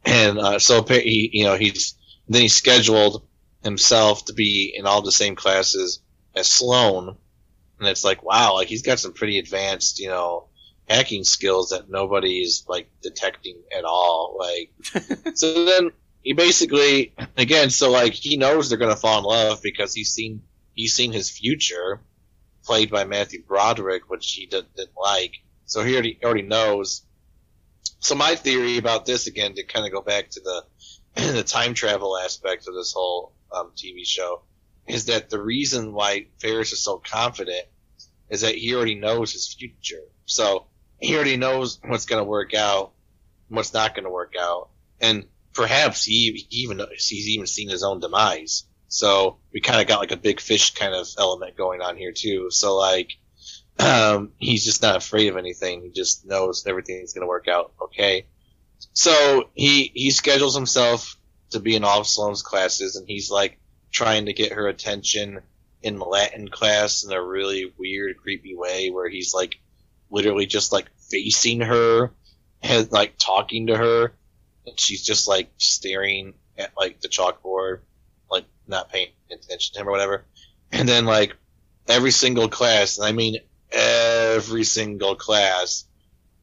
[0.04, 1.94] and uh, so he, you know, he's
[2.28, 3.26] then he scheduled
[3.62, 6.00] himself to be in all the same classes
[6.34, 7.16] as Sloan,
[7.78, 10.48] and it's like, wow, like he's got some pretty advanced, you know,
[10.88, 14.36] hacking skills that nobody's like detecting at all.
[14.38, 14.72] Like,
[15.36, 15.90] so then
[16.22, 20.42] he basically, again, so like he knows they're gonna fall in love because he's seen
[20.74, 22.00] he's seen his future
[22.64, 25.34] played by Matthew Broderick, which he did, didn't like.
[25.66, 27.02] So he already already knows
[28.02, 30.64] so my theory about this again to kind of go back to the
[31.32, 34.42] the time travel aspect of this whole um, TV show
[34.88, 37.64] is that the reason why Ferris is so confident
[38.28, 40.02] is that he already knows his future.
[40.26, 40.66] So
[40.98, 42.92] he already knows what's going to work out,
[43.48, 44.70] what's not going to work out,
[45.00, 48.64] and perhaps he, he even he's even seen his own demise.
[48.92, 52.12] So we kind of got like a big fish kind of element going on here
[52.12, 52.50] too.
[52.50, 53.12] So like
[53.78, 55.80] um, he's just not afraid of anything.
[55.80, 58.26] He just knows everything's going to work out okay.
[58.92, 61.16] So he he schedules himself
[61.52, 63.58] to be in all of Sloane's classes, and he's like
[63.90, 65.40] trying to get her attention
[65.82, 69.58] in Latin class in a really weird, creepy way, where he's like
[70.10, 72.12] literally just like facing her
[72.60, 74.12] and like talking to her,
[74.66, 77.80] and she's just like staring at like the chalkboard,
[78.66, 80.24] not paying attention to him or whatever.
[80.70, 81.36] And then like
[81.88, 83.36] every single class, and I mean
[83.70, 85.84] every single class,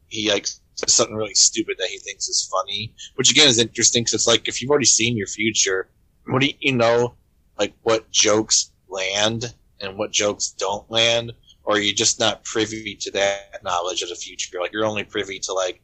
[0.08, 4.02] he like says something really stupid that he thinks is funny, which again is interesting
[4.02, 5.90] because it's like if you've already seen your future,
[6.26, 7.14] what do you, know,
[7.58, 11.32] like what jokes land and what jokes don't land,
[11.64, 14.60] or are you just not privy to that knowledge of the future?
[14.60, 15.82] Like you're only privy to like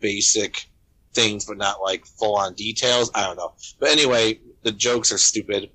[0.00, 0.68] basic
[1.14, 3.10] things, but not like full on details.
[3.14, 3.54] I don't know.
[3.80, 5.70] But anyway, the jokes are stupid.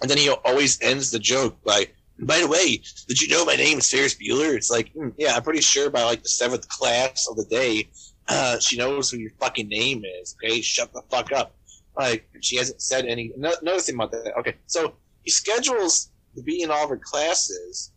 [0.00, 1.86] And then he always ends the joke by,
[2.18, 4.54] by the way, did you know my name is Ferris Bueller?
[4.54, 7.88] It's like, mm, yeah, I'm pretty sure by like the seventh class of the day,
[8.28, 10.34] uh, she knows who your fucking name is.
[10.34, 11.54] Okay, shut the fuck up.
[11.96, 13.32] Like she hasn't said any.
[13.36, 14.36] Another thing about that.
[14.38, 17.92] Okay, so he schedules to be in all of her classes,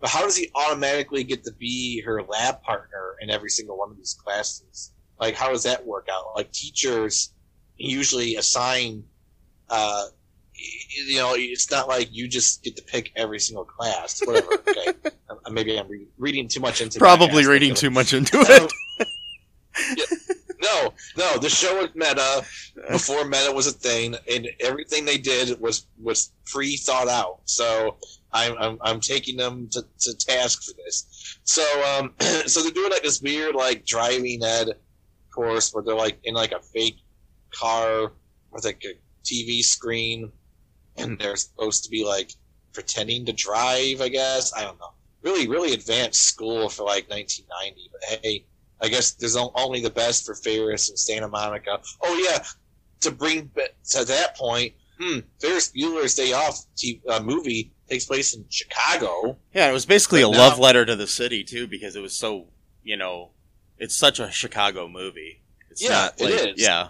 [0.00, 3.90] but how does he automatically get to be her lab partner in every single one
[3.90, 4.92] of these classes?
[5.18, 6.32] Like, how does that work out?
[6.34, 7.32] Like, teachers
[7.76, 9.04] usually assign,
[9.70, 10.06] uh,
[10.54, 14.20] you know, it's not like you just get to pick every single class.
[14.24, 14.48] Whatever.
[14.70, 16.98] Okay, maybe I'm re- reading too much into.
[16.98, 17.00] It.
[17.00, 18.72] Probably reading too much into it.
[19.96, 20.04] yeah.
[20.62, 21.38] No, no.
[21.38, 22.44] The show was meta
[22.90, 27.40] before meta was a thing, and everything they did was was pre thought out.
[27.46, 27.96] So
[28.32, 31.38] I'm, I'm I'm taking them to, to task for this.
[31.44, 31.62] So
[31.94, 32.14] um,
[32.46, 34.70] so they're doing like this weird like driving ed
[35.30, 36.98] course where they're like in like a fake
[37.52, 38.12] car
[38.50, 40.32] with like a TV screen,
[40.96, 42.32] and they're supposed to be like
[42.72, 44.00] pretending to drive.
[44.00, 44.94] I guess I don't know.
[45.22, 47.90] Really, really advanced school for like 1990.
[47.92, 48.46] But hey,
[48.80, 51.80] I guess there's only the best for Ferris and Santa Monica.
[52.02, 52.44] Oh yeah,
[53.00, 53.50] to bring
[53.90, 59.36] to that point, hmm, Ferris Bueller's Day Off TV, uh, movie takes place in Chicago.
[59.52, 62.00] Yeah, it was basically but a now, love letter to the city too, because it
[62.00, 62.48] was so
[62.82, 63.30] you know,
[63.78, 65.42] it's such a Chicago movie.
[65.70, 66.62] It's yeah, like, it is.
[66.62, 66.88] Yeah.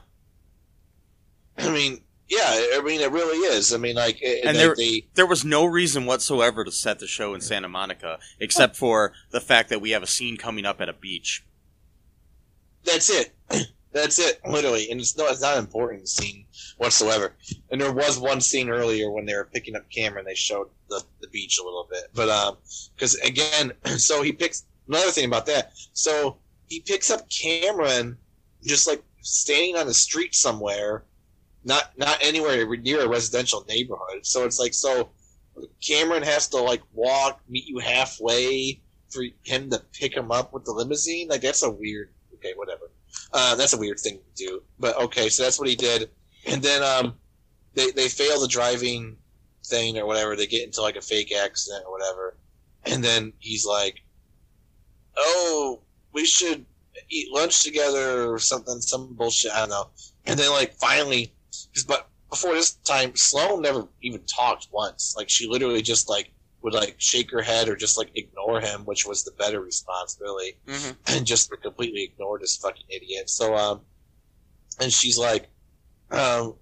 [1.59, 2.45] I mean, yeah,
[2.77, 3.75] I mean, it really is.
[3.75, 7.35] I mean, like, and there, they, there was no reason whatsoever to set the show
[7.35, 10.89] in Santa Monica, except for the fact that we have a scene coming up at
[10.89, 11.45] a beach.
[12.85, 13.35] That's it.
[13.93, 16.45] That's it, literally, and it's no, it's not an important scene
[16.77, 17.35] whatsoever.
[17.73, 20.69] And there was one scene earlier when they were picking up camera and they showed
[20.89, 22.59] the, the beach a little bit, but um,
[22.95, 25.73] because again, so he picks another thing about that.
[25.93, 26.37] So
[26.69, 28.17] he picks up Cameron
[28.63, 31.03] just like standing on the street somewhere,
[31.65, 34.25] not not anywhere near a residential neighborhood.
[34.25, 35.11] So it's like so
[35.87, 40.65] Cameron has to like walk, meet you halfway for him to pick him up with
[40.65, 41.29] the limousine.
[41.29, 42.11] Like that's a weird.
[42.35, 42.91] Okay, whatever.
[43.33, 45.29] Uh, that's a weird thing to do, but okay.
[45.29, 46.11] So that's what he did,
[46.47, 47.15] and then um,
[47.75, 49.17] they they fail the driving
[49.67, 50.37] thing or whatever.
[50.37, 52.37] They get into like a fake accident or whatever,
[52.85, 54.03] and then he's like,
[55.17, 55.81] "Oh,
[56.13, 56.65] we should
[57.11, 59.53] eat lunch together or something, some bullshit.
[59.53, 59.91] I don't know."
[60.25, 61.35] And then like finally,
[61.87, 65.15] but before this time, Sloane never even talked once.
[65.17, 68.83] Like she literally just like would like shake her head or just like ignore him,
[68.85, 70.93] which was the better response, really, mm-hmm.
[71.17, 73.31] and just completely ignored this fucking idiot.
[73.31, 73.81] So, um,
[74.81, 75.49] and she's like,
[76.11, 76.55] um,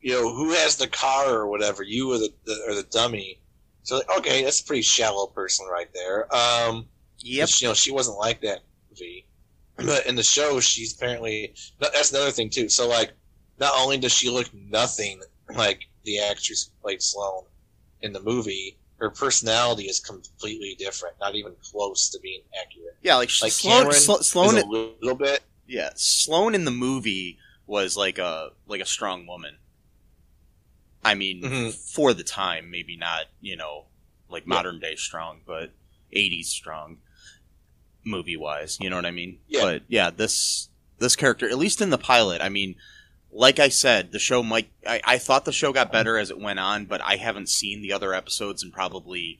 [0.00, 3.40] you know, who has the car or whatever, you or the, the or the dummy.
[3.82, 6.32] So, like, okay, that's a pretty shallow person right there.
[6.34, 6.86] Um,
[7.18, 7.48] yep.
[7.58, 8.60] You know, she wasn't like that
[8.90, 9.26] movie,
[9.76, 12.68] but in the show, she's apparently that's another thing too.
[12.68, 13.12] So, like,
[13.58, 15.20] not only does she look nothing
[15.54, 17.44] like the actress who played Sloane
[18.00, 22.96] in the movie, her personality is completely different, not even close to being accurate.
[23.02, 25.42] Yeah, like, like Sloane, Slo- Sloane a little bit.
[25.66, 29.56] Yeah, Sloane in the movie was like a like a strong woman.
[31.04, 31.70] I mean, mm-hmm.
[31.70, 33.84] for the time, maybe not, you know,
[34.28, 34.54] like yeah.
[34.54, 35.70] modern day strong, but
[36.14, 36.98] 80s strong
[38.04, 39.38] movie wise, you know what I mean?
[39.46, 39.62] Yeah.
[39.62, 40.68] But yeah, this
[40.98, 42.74] this character, at least in the pilot, I mean,
[43.38, 44.68] like I said, the show might.
[44.84, 47.80] I, I thought the show got better as it went on, but I haven't seen
[47.80, 49.38] the other episodes in probably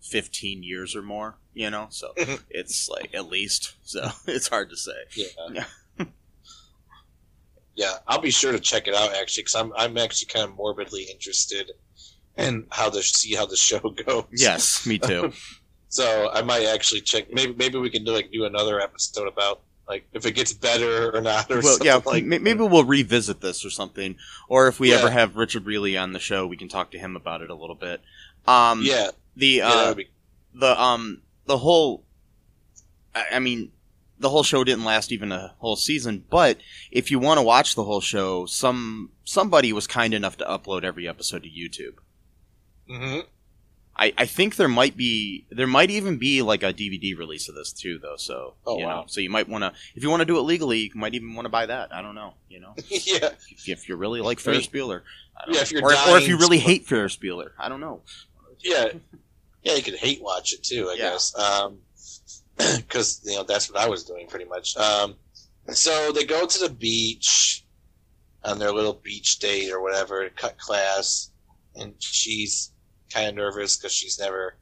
[0.00, 1.34] fifteen years or more.
[1.52, 2.12] You know, so
[2.48, 3.74] it's like at least.
[3.82, 4.92] So it's hard to say.
[5.16, 5.26] Yeah.
[5.52, 5.64] Yeah.
[7.74, 10.54] yeah, I'll be sure to check it out actually, because I'm I'm actually kind of
[10.54, 11.72] morbidly interested
[12.36, 14.26] in how to see how the show goes.
[14.30, 15.32] Yes, me too.
[15.88, 17.32] so I might actually check.
[17.32, 21.14] Maybe maybe we can do like do another episode about like if it gets better
[21.14, 24.16] or not or well, yeah like maybe we'll revisit this or something
[24.48, 24.96] or if we yeah.
[24.96, 27.54] ever have richard Riehle on the show we can talk to him about it a
[27.54, 28.00] little bit
[28.46, 30.08] um yeah the uh yeah, be...
[30.54, 32.04] the um the whole
[33.14, 33.72] I, I, mean
[34.18, 36.24] the whole show didn't last even a whole season.
[36.28, 36.58] But
[36.90, 40.84] if you want to watch the whole show, some somebody was kind enough to upload
[40.84, 41.98] every episode to YouTube.
[42.88, 43.20] hmm
[43.96, 47.54] I, I think there might be there might even be like a DVD release of
[47.54, 49.02] this too though so Oh, you wow.
[49.02, 51.14] know so you might want to if you want to do it legally you might
[51.14, 53.30] even want to buy that I don't know you know yeah.
[53.50, 55.02] if, if you really like Ferris Bueller
[55.48, 58.02] yeah, if you're or, or if you really hate Ferris Bueller I don't know
[58.60, 58.88] Yeah.
[59.62, 61.10] Yeah, you could hate watch it too, I Yeah.
[61.10, 61.34] guess.
[61.38, 61.78] Um
[62.88, 64.76] 'cause you know, that's what I was doing pretty much.
[64.76, 65.16] Um,
[65.72, 67.64] so they go to the beach
[68.44, 71.30] on their little beach date or whatever, cut class,
[71.74, 72.70] and she's
[73.14, 74.56] kind of nervous because she's never.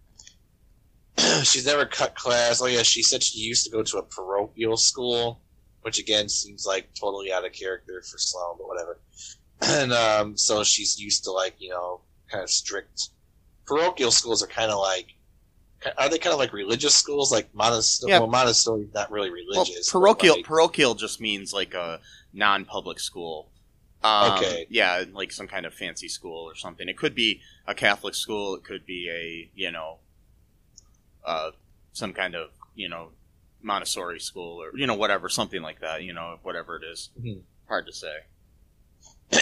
[1.42, 2.60] she's never cut class.
[2.62, 5.40] Oh yeah, she said she used to go to a parochial school,
[5.82, 8.98] which again seems like totally out of character for Sloan, but whatever.
[9.64, 13.10] And um, so she's used to like you know kind of strict
[13.64, 15.14] parochial schools are kind of like
[15.98, 18.10] are they kind of like religious schools like Montessori?
[18.10, 18.18] Yeah.
[18.18, 19.88] Well, Montessori not really religious.
[19.88, 22.00] but, parochial like- parochial just means like a
[22.32, 23.51] non-public school
[24.04, 24.66] um, Okay.
[24.70, 28.54] yeah like some kind of fancy school or something it could be a Catholic school
[28.56, 29.98] it could be a you know
[31.24, 31.50] uh,
[31.92, 33.10] some kind of you know
[33.62, 37.10] Montessori school or you know whatever something like that you know whatever it is.
[37.20, 37.42] Mhm.
[37.68, 38.14] hard to say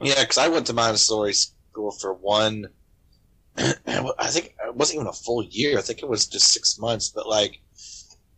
[0.00, 2.68] yeah, because I went to Montessori school for one.
[3.56, 5.76] I think it wasn't even a full year.
[5.76, 7.08] I think it was just six months.
[7.08, 7.60] But like,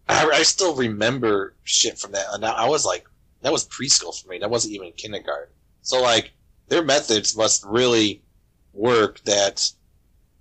[0.08, 2.24] I, I still remember shit from that.
[2.32, 3.04] And I was like,
[3.42, 4.38] that was preschool for me.
[4.38, 5.52] That wasn't even kindergarten.
[5.82, 6.32] So like,
[6.68, 8.22] their methods must really
[8.72, 9.20] work.
[9.24, 9.62] That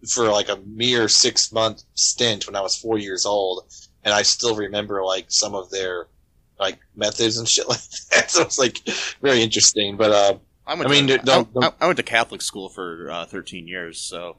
[0.10, 3.65] for like a mere six month stint when I was four years old,
[4.04, 6.08] and I still remember like some of their
[6.60, 8.32] like methods and shit like that.
[8.32, 8.77] So it's like
[9.21, 9.97] very interesting.
[9.97, 12.69] But uh, I went I mean, to, don't- I, don't- I went to Catholic school
[12.69, 14.38] for uh, 13 years so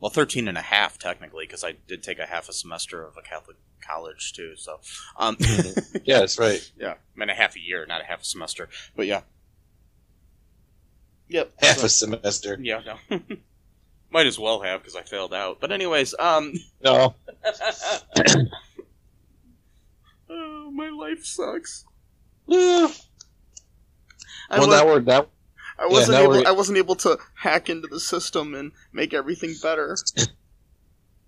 [0.00, 3.18] well 13 and a half technically because I did take a half a semester of
[3.18, 4.80] a Catholic college too so
[5.18, 5.36] um
[6.04, 6.60] yeah, that's right.
[6.78, 9.20] yeah I mean a half a year not a half a semester but yeah
[11.30, 12.58] yep Half So- a semester.
[12.60, 13.20] Yeah, no.
[14.12, 15.58] Might as well have because I failed out.
[15.60, 16.52] But anyways, um,
[16.84, 17.14] No.
[20.28, 21.84] oh, my life sucks.
[22.48, 22.88] Yeah.
[24.50, 25.28] I, well, now we're that.
[25.78, 26.30] I wasn't now able.
[26.32, 29.96] we're- I wasn't able to hack into the system and make everything better.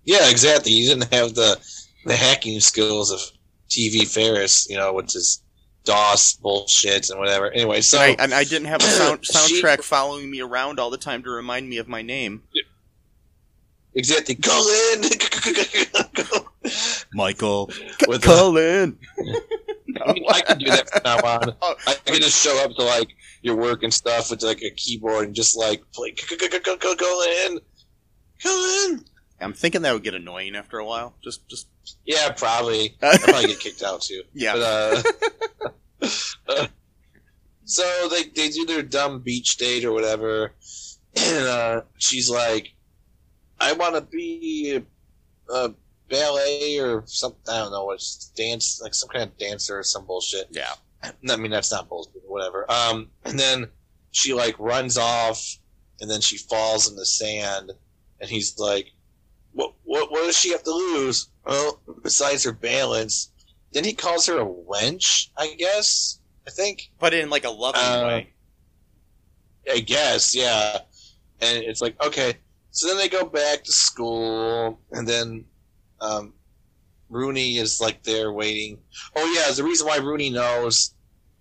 [0.05, 0.73] Yeah, exactly.
[0.73, 1.57] You didn't have the
[2.03, 3.21] the hacking skills of
[3.69, 5.41] TV Ferris, you know, which is
[5.83, 7.51] DOS bullshit and whatever.
[7.51, 10.79] Anyway, so and, I, and I didn't have a sound, She- soundtrack following me around
[10.79, 12.43] all the time to remind me of my name,
[13.93, 14.35] exactly.
[14.35, 15.03] Colin.
[17.13, 17.69] Michael
[18.07, 18.97] With Colin.
[18.97, 18.97] Cullen.
[20.05, 21.55] I mean, I can do that from now on.
[21.61, 21.75] Oh.
[21.87, 23.09] I can just show up to like
[23.41, 26.11] your work and stuff with like a keyboard and just like play.
[26.11, 27.59] Call in.
[28.41, 29.05] Call in.
[29.39, 31.15] I'm thinking that would get annoying after a while.
[31.23, 31.67] Just, just
[32.05, 32.95] Yeah, probably.
[33.01, 34.23] I'll probably get kicked out too.
[34.33, 34.53] yeah.
[34.53, 36.67] But, uh,
[37.65, 40.53] so they they do their dumb beach date or whatever,
[41.15, 42.73] and uh, she's like,
[43.59, 44.75] "I want to be
[45.49, 45.73] a, a
[46.09, 47.41] ballet or something.
[47.49, 50.47] I don't know what's dance like some kind of dancer or some bullshit.
[50.51, 50.73] yeah.
[51.29, 52.69] I mean that's not bullshit, whatever.
[52.71, 53.67] Um, and then
[54.11, 55.57] she like runs off,
[55.99, 57.71] and then she falls in the sand,
[58.21, 58.91] and he's like,
[59.53, 61.29] "What what what does she have to lose?
[61.45, 63.29] Well, besides her balance."
[63.71, 66.19] Then he calls her a wench, I guess.
[66.45, 66.91] I think.
[66.99, 68.33] But in like a loving Uh, way.
[69.71, 70.79] I guess, yeah.
[71.41, 72.35] And it's like, okay.
[72.71, 75.45] So then they go back to school, and then
[76.01, 76.33] um,
[77.09, 78.79] Rooney is like there waiting.
[79.15, 80.93] Oh yeah, the reason why Rooney knows.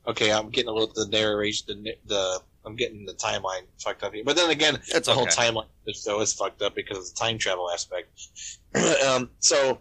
[0.07, 4.14] Okay, I'm getting a little the narration, the the I'm getting the timeline fucked up
[4.14, 4.22] here.
[4.25, 5.33] But then again, It's the whole okay.
[5.33, 8.09] timeline of the show is fucked up because of the time travel aspect.
[9.07, 9.79] um, so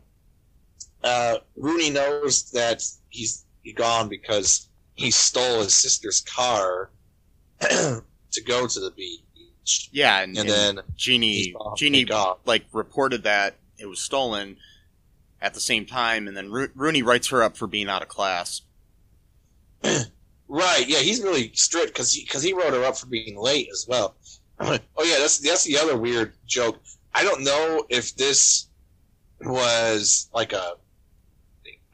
[1.03, 6.89] uh, Rooney knows that he's gone because he stole his sister's car
[7.61, 8.01] to
[8.45, 12.05] go to the beach, Yeah, and, and, and then Jeannie, Jeannie,
[12.45, 14.57] like reported that it was stolen
[15.41, 18.07] at the same time, and then Ro- Rooney writes her up for being out of
[18.07, 18.61] class.
[20.53, 20.83] Right?
[20.85, 23.85] Yeah, he's really strict because he because he wrote her up for being late as
[23.87, 24.17] well.
[24.59, 26.78] oh yeah, that's that's the other weird joke.
[27.15, 28.67] I don't know if this
[29.39, 30.73] was like a.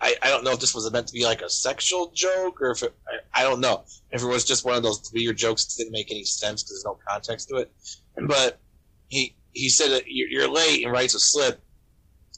[0.02, 2.72] I, I don't know if this was meant to be like a sexual joke or
[2.72, 5.66] if it, I, I don't know if it was just one of those weird jokes
[5.66, 7.72] that didn't make any sense because there's no context to it.
[8.26, 8.58] But
[9.08, 11.62] he he said that you're, you're late and writes a slip,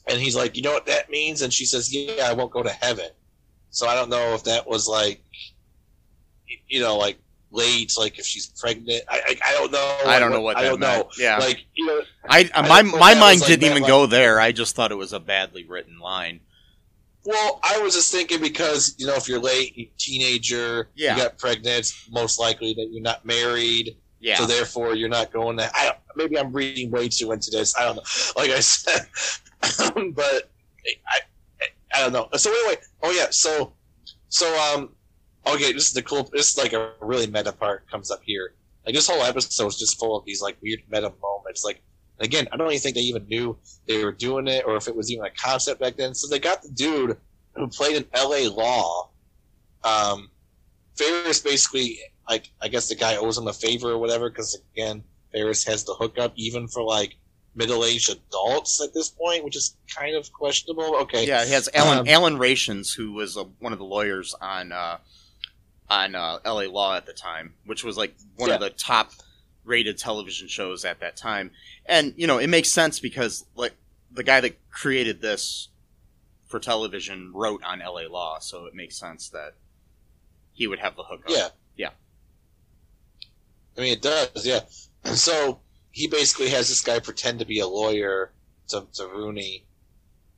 [0.06, 1.40] and he's like, you know what that means?
[1.40, 3.08] And she says, yeah, I won't go to heaven.
[3.70, 5.22] So I don't know if that was like,
[6.68, 7.18] you know, like
[7.52, 9.02] late, like if she's pregnant.
[9.08, 9.98] I I, I don't know.
[10.06, 11.04] I don't know what I that don't meant.
[11.06, 11.10] know.
[11.18, 14.40] Yeah, Like you know, I, I my my mind didn't that, even like- go there.
[14.40, 16.40] I just thought it was a badly written line.
[17.24, 21.16] Well, I was just thinking because you know if you're late, you're a teenager, Yeah.
[21.16, 24.36] you got pregnant, most likely that you're not married, Yeah.
[24.36, 25.70] so therefore you're not going to.
[25.74, 27.76] I maybe I'm reading way too into this.
[27.76, 28.02] I don't know.
[28.36, 29.06] Like I said,
[30.14, 30.50] but
[30.86, 31.18] I,
[31.60, 32.28] I I don't know.
[32.38, 33.74] So anyway, oh yeah, so
[34.30, 34.88] so um,
[35.46, 36.28] okay, this is the cool.
[36.32, 38.54] This is like a really meta part comes up here.
[38.86, 41.64] Like this whole episode is just full of these like weird meta moments.
[41.64, 41.82] Like
[42.18, 44.96] again, I don't even think they even knew they were doing it or if it
[44.96, 46.14] was even a concept back then.
[46.14, 47.16] So they got the dude
[47.54, 48.48] who played in L.A.
[48.48, 49.10] Law.
[49.82, 50.30] Um,
[50.96, 55.02] Ferris basically, like, I guess the guy owes him a favor or whatever because again,
[55.32, 57.16] Ferris has the hookup even for like
[57.54, 60.96] middle-aged adults at this point, which is kind of questionable.
[60.96, 64.34] Okay, Yeah, he has Alan Um, Alan Rachins, who was uh one of the lawyers
[64.40, 64.98] on uh,
[65.90, 66.68] on uh, L.A.
[66.68, 69.10] Law at the time, which was like one of the top
[69.64, 71.50] rated television shows at that time.
[71.84, 73.74] And you know, it makes sense because like
[74.10, 75.68] the guy that created this
[76.46, 78.08] for television wrote on L.A.
[78.08, 79.54] Law, so it makes sense that
[80.52, 81.30] he would have the hookup.
[81.30, 81.48] Yeah.
[81.76, 81.90] Yeah.
[83.76, 84.60] I mean, it does, yeah.
[85.04, 85.60] And so
[85.90, 88.32] he basically has this guy pretend to be a lawyer
[88.68, 89.64] to, to Rooney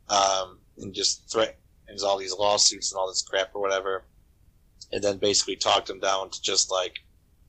[0.08, 4.04] um, and just threatens all these lawsuits and all this crap or whatever.
[4.90, 7.00] And then basically talked him down to just like,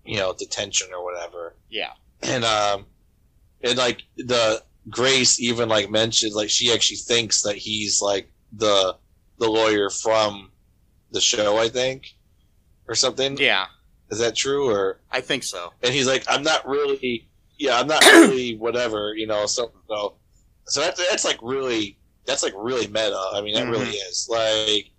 [0.06, 1.56] you know, detention or whatever.
[1.70, 2.86] yeah, And, um,
[3.62, 8.98] and like the Grace even like mentioned, like she actually thinks that he's like the,
[9.40, 10.52] the lawyer from
[11.12, 12.14] the show, I think,
[12.88, 13.38] or something.
[13.38, 13.66] yeah.
[14.12, 15.00] Is that true or?
[15.12, 15.72] I think so.
[15.82, 17.28] and he's like, I'm not really,
[17.58, 19.46] yeah, I'm not really whatever, you know.
[19.48, 20.16] So, so,
[20.66, 23.20] so that's that's like really, that's like really meta.
[23.34, 24.92] I mean, that really is like,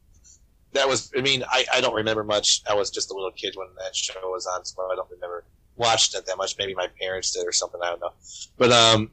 [0.75, 1.11] that was.
[1.17, 2.63] I mean, I I don't remember much.
[2.69, 5.45] I was just a little kid when that show was on, so I don't remember
[5.77, 6.57] watching it that much.
[6.59, 7.81] Maybe my parents did or something.
[7.83, 8.13] I don't know.
[8.59, 9.11] But um,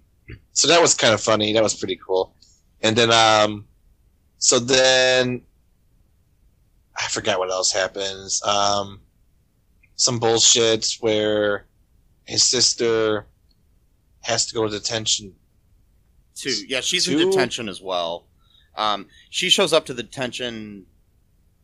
[0.51, 1.53] so that was kind of funny.
[1.53, 2.35] That was pretty cool.
[2.81, 3.65] And then um,
[4.37, 5.41] so then
[6.97, 8.41] I forgot what else happens.
[8.43, 9.01] Um
[9.95, 11.67] some bullshit where
[12.25, 13.27] his sister
[14.21, 15.35] has to go to detention.
[16.35, 16.53] Two.
[16.67, 18.25] Yeah, she's in detention as well.
[18.75, 20.85] Um, she shows up to the detention.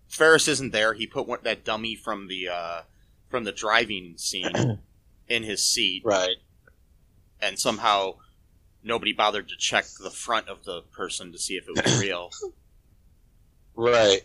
[0.07, 0.93] Ferris isn't there.
[0.93, 2.81] He put one, that dummy from the uh,
[3.29, 4.79] from the driving scene
[5.27, 6.37] in his seat, Right.
[7.41, 8.15] and somehow
[8.83, 12.31] nobody bothered to check the front of the person to see if it was real.
[13.75, 14.21] Right.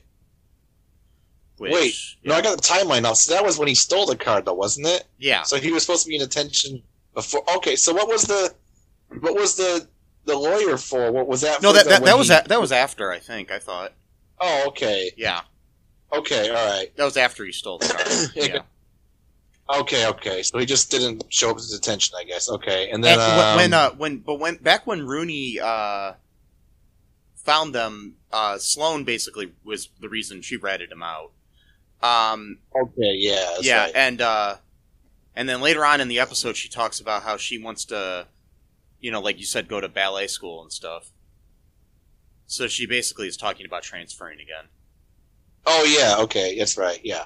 [1.58, 2.34] Which, Wait, no.
[2.34, 3.12] I got the timeline now.
[3.12, 5.04] So that was when he stole the car, though, wasn't it?
[5.18, 6.82] yeah, So he was supposed to be in detention
[7.14, 7.44] before.
[7.56, 8.52] Okay, so what was the,
[9.20, 9.86] what was the,
[10.24, 11.12] the lawyer for?
[11.12, 11.62] What was that?
[11.62, 13.12] no, for that that, that was he- a, that was after.
[13.12, 13.92] I think I thought.
[14.40, 15.42] Oh, okay, Yeah,
[16.12, 18.42] okay, all right, that was after he stole the car.
[18.44, 19.78] yeah.
[19.80, 20.42] okay, okay.
[20.42, 22.48] So he just didn't show up to detention, I guess.
[22.50, 26.14] Okay, and then And um, when- when uh, when but when back when Rooney uh,
[27.36, 31.32] found them, uh, Sloane basically was the reason she ratted him out.
[32.02, 33.92] Um, okay, yeah, yeah, right.
[33.94, 34.56] and uh,
[35.36, 38.26] and then later on in the episode, she talks about how she wants to,
[39.00, 41.10] you know, like you said, go to ballet school and stuff.
[42.46, 44.66] So she basically is talking about transferring again,
[45.66, 47.00] Oh yeah, okay, that's right.
[47.04, 47.24] Yeah.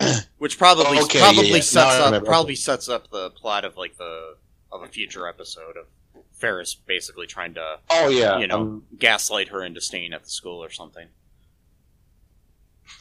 [0.38, 1.60] which probably Okay, probably yeah.
[1.60, 2.26] sets Now I up remember.
[2.26, 4.36] probably sets up the plot of like the
[4.70, 5.86] of a future episode of
[6.32, 8.38] Ferris basically trying to Oh yeah.
[8.38, 11.08] you know Um, gaslight her into staying at the school or something.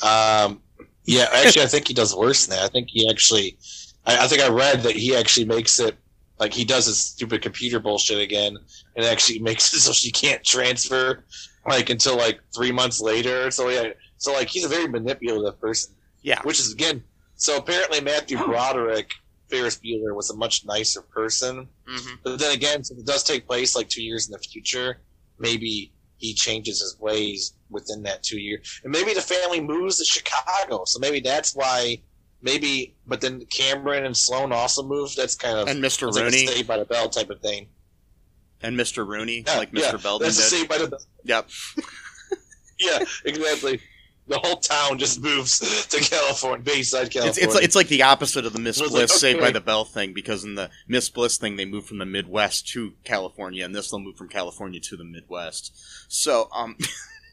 [0.02, 0.62] Um,
[1.06, 2.66] yeah, actually, I think he does worse than that.
[2.66, 3.58] I think he actually,
[4.06, 5.96] I, I think I read that he actually makes it
[6.40, 8.58] like he does his stupid computer bullshit again,
[8.96, 11.24] and actually makes it so she can't transfer
[11.68, 13.50] like until like three months later.
[13.52, 17.04] So yeah, so like he's a very manipulative person, Yeah, which is again.
[17.36, 19.12] So apparently, Matthew Broderick,
[19.50, 21.68] Ferris Bueller, was a much nicer person.
[21.88, 25.02] hmm But then again, since it does take place like two years in the future,
[25.40, 30.06] maybe he changes his ways within that two year, and maybe the family moves to
[30.06, 30.84] Chicago.
[30.86, 32.02] So maybe that's why.
[32.40, 35.18] Maybe, but then Cameron and Sloan also moved.
[35.18, 36.08] That's kind of and Mr.
[36.08, 37.68] it's like a Rooney Saved by the Bell type of thing.
[38.62, 39.06] and Mr.
[39.08, 39.94] Rooney, Yeah, like Mr.
[39.94, 40.34] yeah, Belding did.
[40.36, 41.00] Saved by the Bell.
[41.24, 41.50] Yep.
[42.80, 43.80] Yeah, exactly.
[44.38, 47.44] The whole town just moves to California, Bayside, It's, California.
[47.44, 50.12] it's it's like the opposite of the Miss Bliss like, Saved by the Bell thing
[50.14, 53.90] because in the Miss Bliss thing they moved from the Midwest to California and this
[53.90, 55.72] they'll move from California to the Midwest.
[56.10, 56.76] So um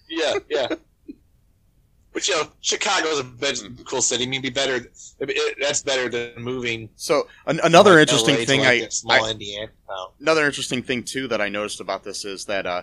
[0.09, 0.68] Yeah, yeah.
[2.12, 4.22] But you know, Chicago's a cool city.
[4.24, 4.76] I mean, be better.
[4.76, 6.88] It, it, that's better than moving.
[6.95, 10.07] so an, another like, interesting LA thing like, I, small I Indiana town.
[10.20, 12.82] another interesting thing too that I noticed about this is that uh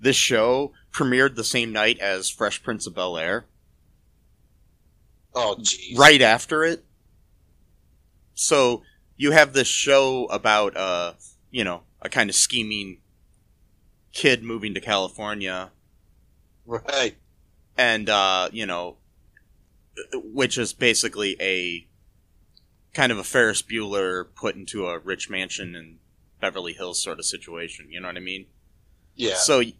[0.00, 3.44] this show premiered the same night as Fresh Prince of Bel Air.
[5.34, 5.96] Oh, jeez.
[5.98, 6.84] right after it.
[8.34, 8.82] So
[9.16, 11.14] you have this show about uh,
[11.50, 12.98] you know, a kind of scheming
[14.12, 15.70] kid moving to California,
[16.66, 17.16] Right.
[17.76, 18.96] and uh, you know,
[20.14, 21.86] which is basically a
[22.94, 25.98] kind of a Ferris Bueller put into a rich mansion in
[26.40, 27.88] Beverly Hills sort of situation.
[27.90, 28.46] You know what I mean?
[29.14, 29.34] Yeah.
[29.36, 29.72] So y-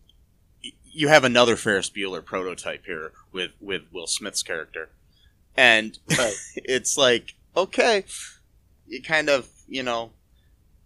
[0.85, 4.91] you have another Ferris Bueller prototype here with with Will Smith's character,
[5.57, 6.35] and Right.
[6.57, 8.05] it's like okay,
[8.87, 10.11] you kind of you know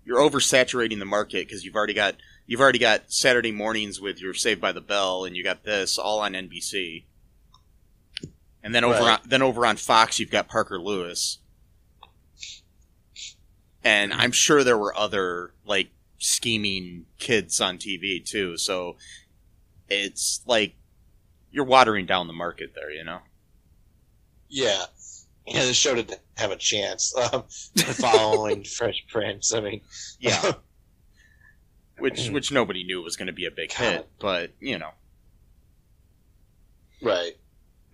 [0.04, 4.34] you're oversaturating the market because you've already got you've already got Saturday mornings with your
[4.34, 7.04] Saved by the Bell, and you got this all on NBC,
[8.62, 9.20] and then over Right.
[9.20, 11.38] on, then over on Fox you've got Parker Lewis,
[13.82, 18.56] and I'm sure there were other like scheming kids on TV too.
[18.56, 18.96] So
[19.88, 20.74] it's like
[21.50, 23.20] you're watering down the market there, you know.
[24.48, 24.84] Yeah.
[25.46, 27.44] Yeah, the show didn't have a chance um,
[27.76, 29.52] following Fresh Prince.
[29.54, 29.80] I mean,
[30.18, 30.52] Yeah.
[31.98, 33.78] which which nobody knew was going to be a big God.
[33.78, 34.90] hit, but you know.
[37.02, 37.32] right.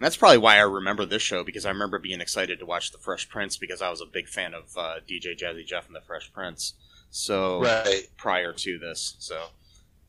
[0.01, 2.99] That's probably why I remember this show because I remember being excited to watch The
[2.99, 6.01] Fresh Prince because I was a big fan of uh, DJ Jazzy Jeff and The
[6.01, 6.75] Fresh Prince.
[7.11, 8.09] So Right.
[8.17, 9.47] prior to this, so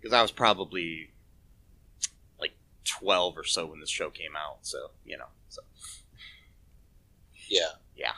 [0.02, 1.12] because I was probably
[2.40, 2.54] like
[2.86, 4.60] twelve or so when this show came out.
[4.62, 5.28] So you know,
[7.50, 7.66] so
[7.96, 8.14] Yeah.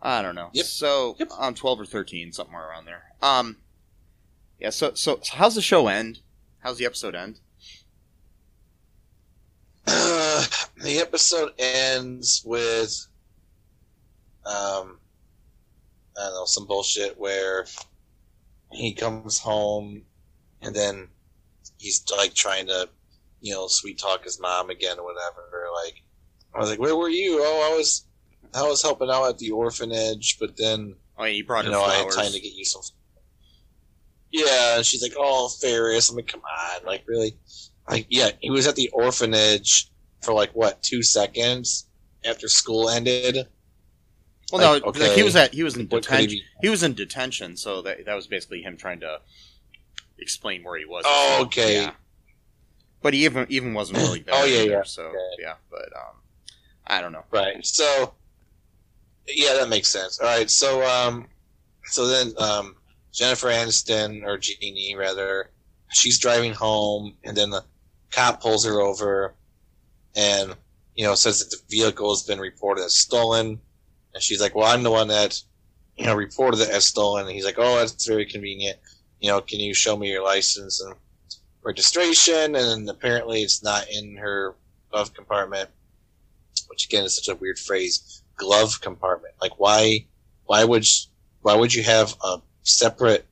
[0.00, 0.50] I don't know.
[0.52, 0.64] Yep.
[0.66, 1.28] So Yep.
[1.38, 3.02] I'm twelve or thirteen, somewhere around there.
[3.20, 3.56] Um,
[4.58, 4.70] yeah.
[4.70, 6.20] So so, so how's the show end?
[6.60, 7.40] How's the episode end?
[9.86, 10.44] Uh,
[10.82, 13.06] the episode ends with,
[14.44, 14.98] um,
[16.16, 17.66] I don't know, some bullshit where
[18.72, 20.02] he comes home
[20.60, 21.08] and then
[21.78, 22.88] he's like trying to,
[23.40, 25.40] you know, sweet talk his mom again or whatever.
[25.52, 26.02] or Like,
[26.58, 28.06] I was like, "Where were you?" Oh, I was,
[28.54, 31.82] I was helping out at the orphanage, but then Oh, yeah, you brought you know,
[31.82, 32.16] I had flowers.
[32.16, 32.82] time to get you some.
[34.30, 37.36] Yeah, and she's like, "Oh, Ferris." I'm like, "Come on, like really?"
[37.88, 39.90] Like, yeah, he was at the orphanage
[40.22, 41.86] for like what two seconds
[42.24, 43.48] after school ended.
[44.52, 46.40] well, no, like, like, he was at he was in could he detention.
[46.60, 49.20] He was in detention, so that that was basically him trying to
[50.18, 51.04] explain where he was.
[51.06, 51.82] Oh, okay.
[51.82, 51.92] Yeah.
[53.00, 54.34] But he even even wasn't really there.
[54.38, 54.82] Oh, yeah, either, yeah.
[54.82, 55.18] So Okay.
[55.38, 56.16] yeah, but um,
[56.88, 57.24] I don't know.
[57.30, 57.64] Right.
[57.64, 58.14] So,
[59.26, 60.18] yeah, that makes sense.
[60.18, 60.50] All right.
[60.50, 61.26] So, um,
[61.84, 62.76] so then, um,
[63.12, 65.50] Jennifer Aniston or Jeannie rather,
[65.92, 67.64] she's driving home, and then the
[68.10, 69.34] cop pulls her over,
[70.14, 70.54] and
[70.94, 73.60] you know says that the vehicle has been reported as stolen,
[74.14, 75.40] and she's like, "Well, I'm the one that,
[75.96, 78.78] you know, reported it as stolen." And he's like, "Oh, that's very convenient.
[79.20, 80.94] You know, can you show me your license and
[81.62, 84.54] registration?" And apparently, it's not in her
[84.90, 85.70] glove compartment
[86.68, 90.06] which again is such a weird phrase glove compartment like why
[90.46, 90.84] why would
[91.42, 93.26] why would you have a separate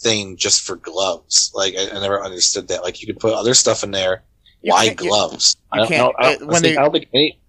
[0.00, 3.54] thing just for gloves like I, I never understood that like you could put other
[3.54, 4.22] stuff in there
[4.62, 6.76] You why can't- you- gloves you I don't know I don't, when I think- they-
[6.76, 7.40] I don't think any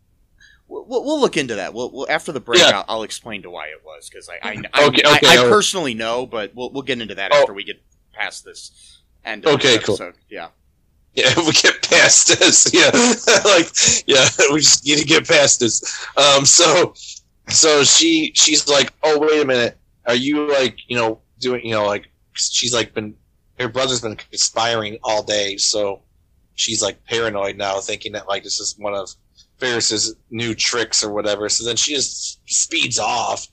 [0.72, 1.74] We'll, look into that.
[1.74, 2.60] We'll, we'll after the break.
[2.60, 2.70] Yeah.
[2.82, 5.50] I'll, I'll explain to why it was because I I, I, Okay, okay, I okay.
[5.50, 7.40] personally know, but we'll we'll get into that Oh.
[7.42, 7.82] after we get
[8.14, 9.48] past this end.
[9.48, 9.96] Of Okay, this cool.
[9.96, 10.14] episode.
[10.30, 10.50] Yeah.
[11.14, 12.72] Yeah we get past this.
[12.74, 12.92] Yeah
[13.46, 13.72] like
[14.08, 16.08] yeah we just need to get past this.
[16.18, 16.94] Um so
[17.50, 19.78] so she she's like oh wait a minute.
[20.06, 23.16] Are you like you know doing you know like she's like been
[23.60, 25.58] her brother's been conspiring all day.
[25.58, 26.02] So
[26.56, 29.10] she's like paranoid now thinking that like this is one of
[29.58, 31.50] Ferris's new tricks or whatever.
[31.50, 33.48] So then she just speeds off.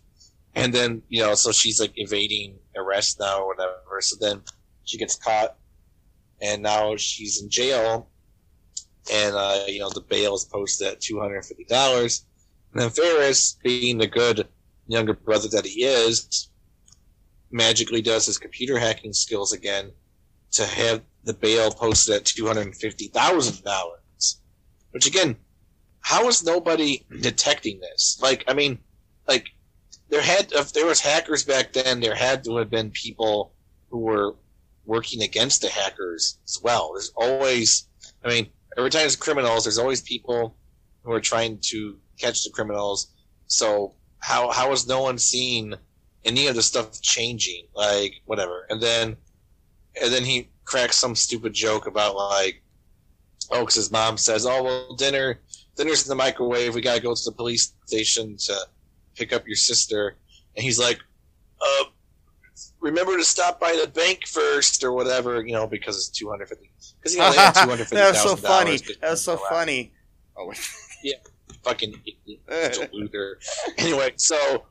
[0.55, 4.01] And then you know so she's like evading arrest now or whatever.
[4.01, 4.43] So then
[4.85, 5.57] she gets caught
[6.41, 8.09] and now she's in jail
[9.13, 12.25] and uh, you know the bail is posted at two hundred and fifty dollars.
[12.73, 14.49] And then Ferris, being the good
[14.87, 16.51] younger brother that he is,
[17.51, 19.93] magically does his computer hacking skills again
[20.53, 24.41] to have the bail posted at two hundred fifty thousand dollars.
[24.91, 25.37] Which again,
[26.01, 28.19] how is nobody detecting this?
[28.23, 28.79] Like, I mean,
[29.29, 29.49] like
[30.09, 33.53] there had if there was hackers back then, there had to have been people
[33.91, 34.35] who were
[34.87, 36.93] working against the hackers as well.
[36.95, 37.89] There's always,
[38.25, 40.57] I mean, every time there's criminals, there's always people
[41.03, 43.13] who are trying to catch the criminals.
[43.47, 45.75] So how how is no one seeing
[46.25, 47.67] any of the stuff changing?
[47.75, 49.17] Like whatever, and then
[50.01, 52.63] and then he cracks some stupid joke about like,
[53.51, 55.41] oh, because his mom says, oh well, dinner
[55.77, 56.75] dinner's in the microwave.
[56.75, 58.57] We gotta go to the police station to
[59.15, 60.17] pick up your sister,
[60.57, 60.99] and he's like,
[61.61, 61.85] uh
[62.87, 66.49] remember to stop by the bank first or whatever, you know, because it's two hundred
[66.49, 66.71] fifty.
[66.99, 68.79] Because he only had two hundred fifty that was so funny.
[69.01, 69.93] That was so funny.
[70.37, 70.53] Oh,
[71.03, 71.15] yeah,
[71.63, 71.95] Fucking
[72.93, 73.39] Luther.
[73.79, 74.65] Anyway, so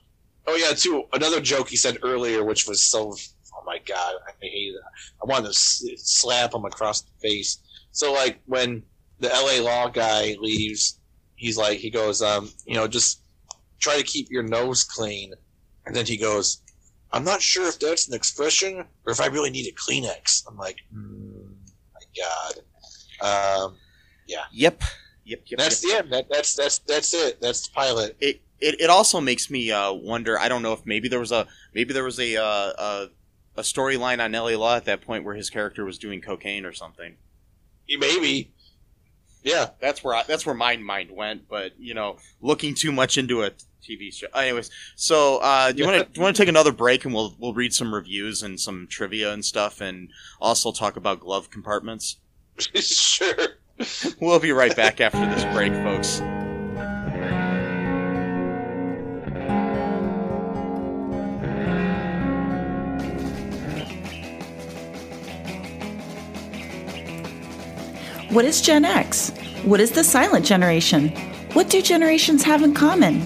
[0.47, 3.13] oh yeah, too another joke he said earlier, which was so
[3.53, 4.82] oh my god, I hated it.
[5.22, 7.59] I wanted to slap him across the face.
[7.91, 8.84] So like when
[9.20, 10.99] the LA law guy leaves,
[11.36, 13.22] he's like, he goes, um, you know, just
[13.80, 15.34] try to keep your nose clean.
[15.86, 16.61] And then he goes,
[17.16, 20.43] I'm not sure if that's an expression or if I really need a Kleenex.
[20.47, 21.47] I'm like, mm,
[21.93, 22.24] my
[23.22, 23.66] God.
[23.66, 23.78] Um,
[24.28, 24.47] Yep.
[24.51, 24.84] Yep.
[25.26, 25.41] Yep.
[25.57, 25.91] that's yep.
[25.91, 26.13] the end.
[26.13, 27.41] That, that's that's that's it.
[27.41, 28.16] That's the pilot.
[28.20, 30.39] It, it it also makes me uh, wonder.
[30.39, 33.07] I don't know if maybe there was a maybe there was a uh, a,
[33.57, 36.74] a storyline on LA Law at that point where his character was doing cocaine or
[36.74, 37.16] something.
[37.89, 38.51] Maybe.
[39.43, 39.70] Yeah.
[39.80, 41.47] That's where I, that's where my mind went.
[41.47, 43.51] But you know, looking too much into a
[43.86, 44.27] TV show.
[44.33, 47.53] Anyways, so uh, do you want to want to take another break and we'll we'll
[47.53, 50.09] read some reviews and some trivia and stuff, and
[50.39, 52.17] also talk about glove compartments.
[52.75, 53.57] sure.
[54.21, 56.21] We'll be right back after this break, folks.
[68.36, 69.29] What is Gen X?
[69.63, 71.09] What is the silent generation?
[71.53, 73.25] What do generations have in common?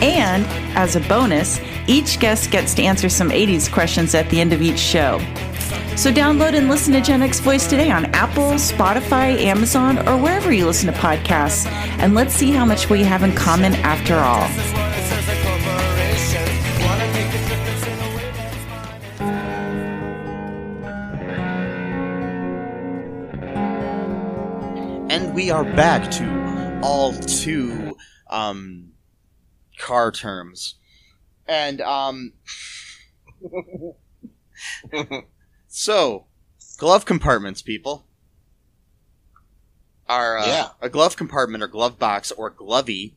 [0.00, 0.46] And
[0.76, 4.62] as a bonus, each guest gets to answer some 80s questions at the end of
[4.62, 5.18] each show.
[5.96, 10.52] So download and listen to Gen X Voice today on Apple, Spotify, Amazon, or wherever
[10.52, 11.66] you listen to podcasts.
[11.98, 14.46] And let's see how much we have in common after all.
[25.10, 27.96] And we are back to all two
[28.30, 28.92] um,
[29.78, 30.74] car terms.
[31.46, 32.34] And um,
[35.68, 36.26] so
[36.76, 38.04] glove compartments, people.
[40.08, 40.68] Are uh, Yeah.
[40.80, 43.12] a glove compartment or glove box or glovey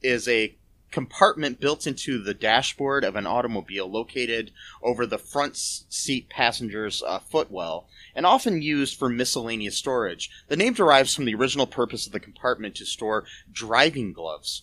[0.00, 0.56] is a
[0.90, 4.50] compartment built into the dashboard of an automobile located
[4.82, 10.30] over the front seat passenger's uh, footwell and often used for miscellaneous storage.
[10.48, 14.62] The name derives from the original purpose of the compartment to store driving gloves.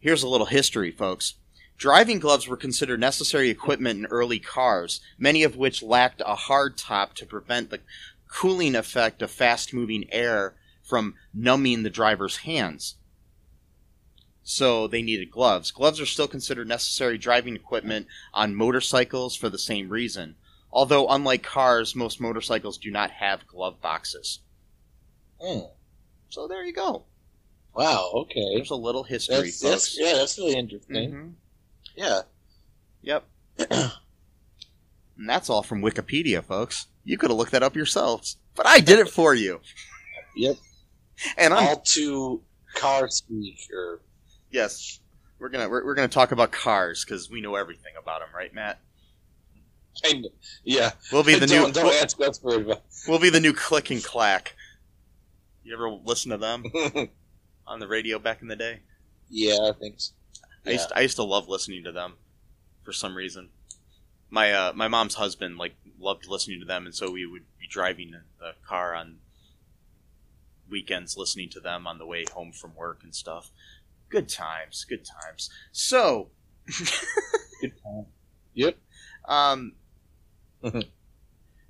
[0.00, 1.34] Here's a little history, folks.
[1.76, 6.76] Driving gloves were considered necessary equipment in early cars, many of which lacked a hard
[6.76, 7.80] top to prevent the
[8.28, 12.96] cooling effect of fast moving air from numbing the driver's hands.
[14.42, 15.70] So they needed gloves.
[15.70, 20.36] Gloves are still considered necessary driving equipment on motorcycles for the same reason.
[20.72, 24.40] Although, unlike cars, most motorcycles do not have glove boxes.
[25.40, 25.66] Hmm.
[26.30, 27.04] So there you go.
[27.74, 28.10] Wow.
[28.14, 28.54] Okay.
[28.56, 30.14] There's a little history, That's, that's yeah.
[30.14, 31.12] That's really interesting.
[31.12, 31.32] Mhm.
[31.96, 32.20] Yeah.
[33.02, 33.24] Yep.
[33.70, 33.90] and
[35.18, 36.86] that's all from Wikipedia, folks.
[37.04, 39.60] You could have looked that up yourselves, but I did it for you.
[40.36, 40.56] Yep.
[41.36, 42.42] And I'm All to
[42.74, 44.00] car speak or
[44.50, 45.00] yes,
[45.38, 48.52] we're gonna we're, we're gonna talk about cars because we know everything about them, right,
[48.54, 48.80] Matt?
[50.04, 50.24] of,
[50.64, 50.92] yeah.
[51.12, 53.04] We'll be the don't, new Don't we'll, ask us for advice.
[53.08, 54.54] we'll be the new Click and Clack.
[55.64, 56.64] You ever listen to them
[57.70, 58.80] on the radio back in the day?
[59.30, 59.94] yeah, I think.
[59.98, 60.12] So.
[60.66, 62.14] I used to, I used to love listening to them
[62.82, 63.48] for some reason.
[64.28, 67.66] My uh, my mom's husband like loved listening to them, and so we would be
[67.68, 69.18] driving the car on
[70.68, 73.50] weekends, listening to them on the way home from work and stuff.
[74.08, 75.50] Good times, good times.
[75.72, 76.30] So,
[77.60, 78.06] Good time.
[78.54, 78.76] Yep.
[79.26, 79.72] um,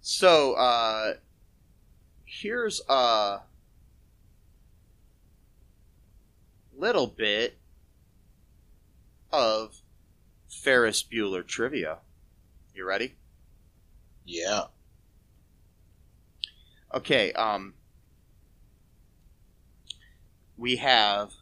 [0.01, 1.15] so uh,
[2.25, 3.41] here's a
[6.81, 7.59] little bit
[9.31, 9.83] of
[10.49, 11.99] Ferris Bueller trivia.
[12.75, 13.17] You ready?
[14.25, 14.65] Yeah.
[16.95, 17.75] Okay, um
[20.57, 21.33] we have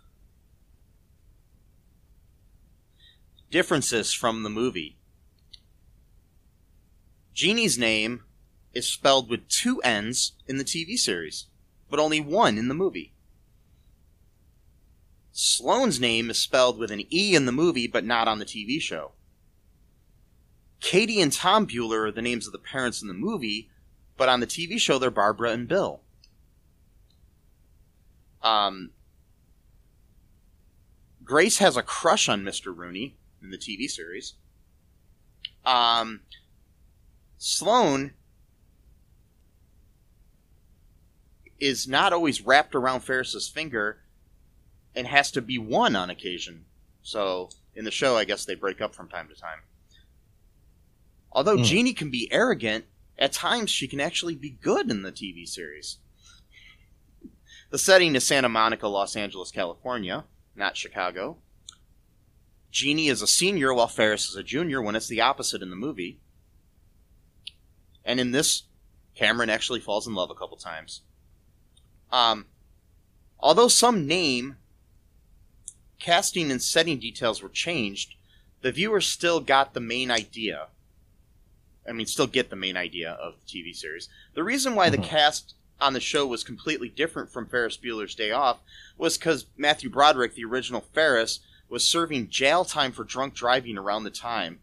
[3.51, 4.99] differences from the movie.
[7.33, 8.25] Jeannie's name
[8.75, 11.47] is spelled with two N's in the TV series,
[11.89, 13.15] but only one in the movie.
[15.41, 18.81] Sloane's name is spelled with an E in the movie, but not on the TV
[18.81, 19.13] show.
[20.81, 23.71] Katie and Tom Bueller are the names of the parents in the movie,
[24.17, 26.01] but on the TV show they're Barbara and Bill.
[28.43, 28.91] Um,
[31.23, 32.77] Grace has a crush on Mr.
[32.77, 34.35] Rooney in the TV series.
[35.65, 36.23] Um,
[37.37, 38.15] Sloane
[41.61, 44.01] is not always wrapped around Ferris's finger,
[44.99, 46.65] and has to be one on occasion.
[47.03, 49.61] So in the show, I guess they break up from time to time.
[51.31, 51.63] Although Hmm.
[51.63, 52.87] Jeannie can be arrogant,
[53.17, 55.99] at times she can actually be good in the TV series.
[57.71, 60.25] The setting is Santa Monica, Los Angeles, California,
[60.57, 61.39] not Chicago.
[62.73, 65.77] Jeannie is a senior while Ferris is a junior when it's the opposite in the
[65.77, 66.19] movie.
[68.05, 68.65] And in this,
[69.15, 71.03] Cameron actually falls in love a couple times.
[72.11, 72.47] Um,
[73.39, 74.57] although some name,
[75.99, 78.15] casting, and setting details were changed,
[78.61, 80.69] the viewer still got the main idea.
[81.89, 84.09] I mean, still get the main idea of the TV series.
[84.35, 85.05] The reason why the Mhm.
[85.05, 88.59] cast on the show was completely different from Ferris Bueller's Day Off
[88.97, 94.05] was because Matthew Broderick, the original Ferris, was serving jail time for drunk driving around
[94.05, 94.61] the time.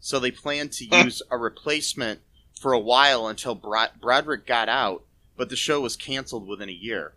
[0.00, 2.20] So they planned to use a replacement
[2.58, 5.04] for a while until Brod- Broderick got out,
[5.36, 7.14] but the show was canceled within a year.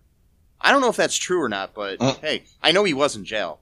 [0.63, 2.15] I don't know if that's true or not, but Uh.
[2.21, 3.59] hey, I know he was in jail.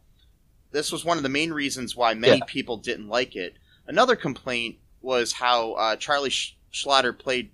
[0.71, 2.45] This was one of the main reasons why many Yeah.
[2.47, 3.55] people didn't like it.
[3.87, 7.51] Another complaint was how uh, Charlie Sch- Schlatter played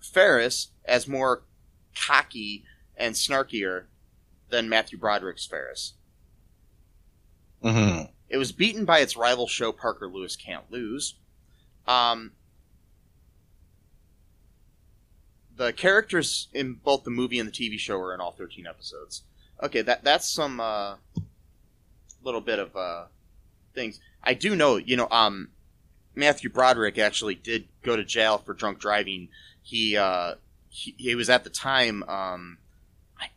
[0.00, 1.42] Ferris as more
[1.96, 2.64] cocky
[2.96, 3.86] and snarkier
[4.50, 5.94] than Matthew Broderick's Ferris.
[7.62, 11.14] hmm It was beaten by its rival show, Parker Lewis Can't Lose.
[11.86, 12.32] Um,
[15.56, 19.22] the characters in both the movie and the TV show are in all 13 episodes.
[19.62, 20.96] Okay, that that's some uh,
[22.24, 23.04] little bit of uh,
[23.74, 24.00] things.
[24.22, 25.48] I do know, you know, um,
[26.14, 29.28] Matthew Broderick actually did go to jail for drunk driving.
[29.62, 30.34] He uh,
[30.68, 32.02] he, he was at the time.
[32.04, 32.58] Um,
[33.20, 33.28] I'm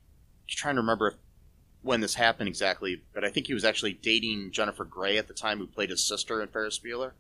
[0.48, 1.16] trying to remember if
[1.82, 5.36] when this happened exactly, but I think he was actually dating Jennifer Grey at the
[5.36, 7.12] time, who played his sister in Ferris Bueller.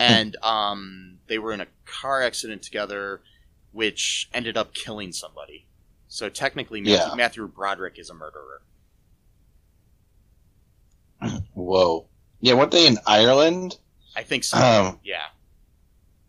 [0.00, 3.20] and um, they were in a car accident together,
[3.76, 5.66] which ended up killing somebody.
[6.08, 7.14] So technically, Matthew, Yeah.
[7.14, 8.62] Matthew Broderick is a murderer.
[11.54, 12.06] Whoa.
[12.40, 13.76] Yeah, weren't they in Ireland?
[14.16, 14.56] I think so.
[14.56, 15.24] Um, yeah.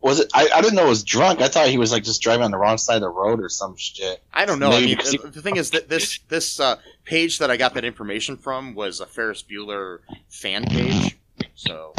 [0.02, 0.28] was it?
[0.34, 1.42] I, I didn't know it was drunk.
[1.42, 3.48] I thought he was like just driving on the wrong side of the road or
[3.48, 4.22] some shit.
[4.34, 4.72] I don't know.
[4.72, 7.74] I mean, the, he- the thing is that this this uh, page that I got
[7.76, 11.18] that information from was a Ferris Bueller fan page.
[11.56, 11.94] So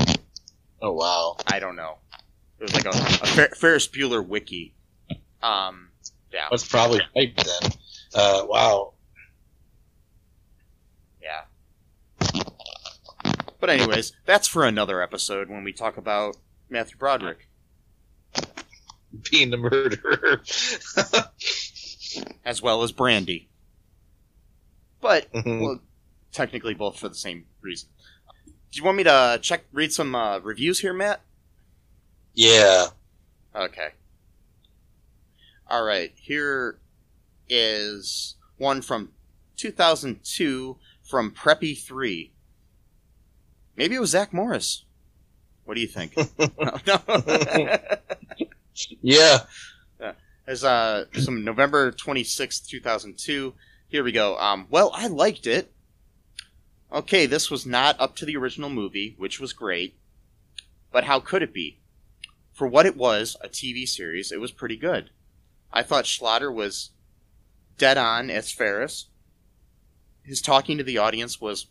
[0.82, 1.36] Oh wow.
[1.46, 1.96] I don't know.
[2.60, 4.74] It was like a, a Fer- Ferris Bueller wiki.
[5.42, 5.88] Um,
[6.32, 7.70] yeah, That's probably right then.
[8.14, 8.92] Uh, wow.
[11.22, 11.42] yeah.
[13.60, 16.36] But anyways, that's for another episode when we talk about
[16.70, 17.48] Matthew Broderick,
[19.30, 20.42] Being the murderer.
[22.44, 23.48] as well as Brandy.
[25.00, 25.60] But Mhm.
[25.62, 25.80] well,
[26.32, 27.88] technically both for the same reason.
[28.46, 31.20] Do you want me to check read some uh, reviews here, Matt?
[32.34, 32.86] yeah.
[33.54, 33.88] Okay.
[35.68, 36.12] All right.
[36.16, 36.78] Here
[37.48, 39.12] is one from
[39.56, 42.30] 2002 from Preppy3.
[43.76, 44.84] Maybe it was Zach Morris.
[45.64, 46.14] What do you think?
[49.02, 49.40] Yeah.
[50.46, 53.54] There's uh, some November 26th, 2002.
[53.88, 54.38] Here we go.
[54.38, 55.72] Um, well, I liked it.
[56.90, 59.98] Okay, this was not up to the original movie, which was great.
[60.90, 61.80] But how could it be?
[62.52, 65.10] For what it was, a TV series, it was pretty good.
[65.72, 66.90] I thought Schlatter was
[67.76, 69.06] dead on as Ferris.
[70.22, 71.66] His talking to the audience was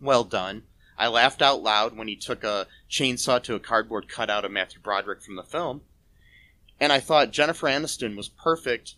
[0.00, 0.64] well done.
[0.98, 4.80] I laughed out loud when he took a chainsaw to a cardboard cutout of Matthew
[4.80, 5.82] Broderick from the film
[6.82, 8.96] and I thought Jennifer Aniston was perfect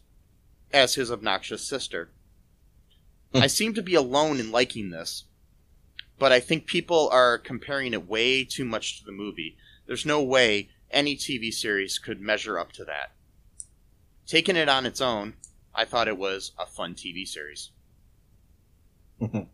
[0.72, 2.08] as his obnoxious sister.
[3.34, 3.42] Hmm.
[3.42, 5.24] I seem to be alone in liking this,
[6.18, 9.58] but I think people are comparing it way too much to the movie.
[9.86, 13.12] There's no way any TV series could measure up to that.
[14.26, 15.34] Taking it on its own,
[15.74, 17.70] I thought it was a fun TV series.
[19.20, 19.48] Mhm.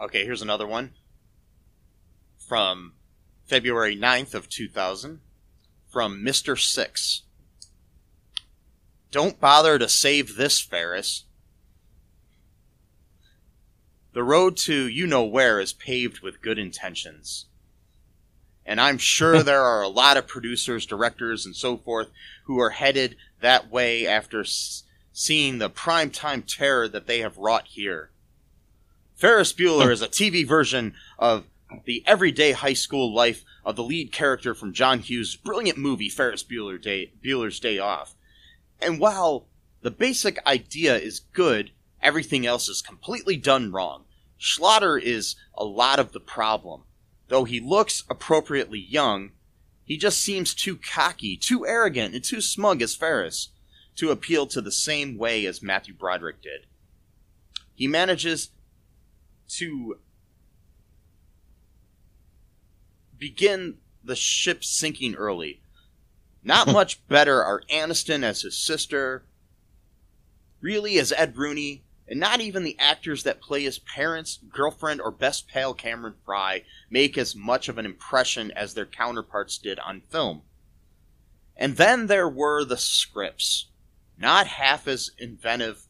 [0.00, 0.94] Okay, here's another one
[2.36, 2.94] from
[3.46, 5.20] February 9th of 2000
[5.88, 6.60] from Mr.
[6.60, 7.22] Six.
[9.10, 11.24] Don't bother to save this, Ferris.
[14.12, 17.46] The road to you know where is paved with good intentions.
[18.66, 22.08] And I'm sure there are a lot of producers, directors, and so forth
[22.44, 27.66] who are headed that way after s- seeing the primetime terror that they have wrought
[27.68, 28.10] here.
[29.14, 31.44] Ferris Bueller is a TV version of
[31.84, 36.42] the everyday high school life of the lead character from John Hughes' brilliant movie Ferris
[36.44, 38.14] Bueller Day, Bueller's Day Off.
[38.80, 39.46] And while
[39.82, 41.70] the basic idea is good,
[42.02, 44.04] everything else is completely done wrong.
[44.40, 46.82] Schlatter is a lot of the problem.
[47.28, 49.32] Though he looks appropriately young,
[49.84, 53.50] he just seems too cocky, too arrogant, and too smug as Ferris
[53.96, 56.66] to appeal to the same way as Matthew Broderick did.
[57.74, 58.50] he manages
[59.48, 59.98] to
[63.18, 65.60] begin the ship sinking early.
[66.42, 69.24] Not much better are Aniston as his sister,
[70.60, 75.10] Riehle as Ed Rooney, and not even the actors that play his parents, girlfriend, or
[75.10, 80.02] best pal Cameron Fry make as much of an impression as their counterparts did on
[80.08, 80.42] film.
[81.56, 83.66] And then there were the scripts.
[84.18, 85.86] Not half as inventive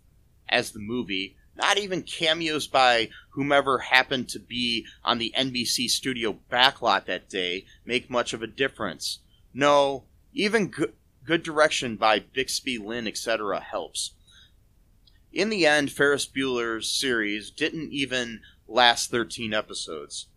[0.49, 6.39] as the movie, not even cameos by whomever happened to be on the NBC studio
[6.51, 9.21] backlot that day make much of a difference.
[9.55, 10.93] No, even good,
[11.25, 13.61] good direction by Bixby, Lynn, etc.
[13.61, 14.12] helps.
[15.37, 20.28] In the end, Ferris Bueller's series didn't even last 13 episodes.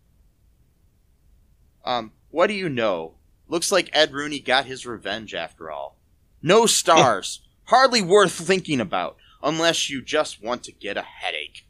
[1.86, 3.14] Um, what do you know?
[3.48, 5.96] Looks like Ed Rooney got his revenge after all.
[6.42, 7.40] No stars.
[7.64, 11.64] Hardly worth thinking about, unless you just want to get a headache.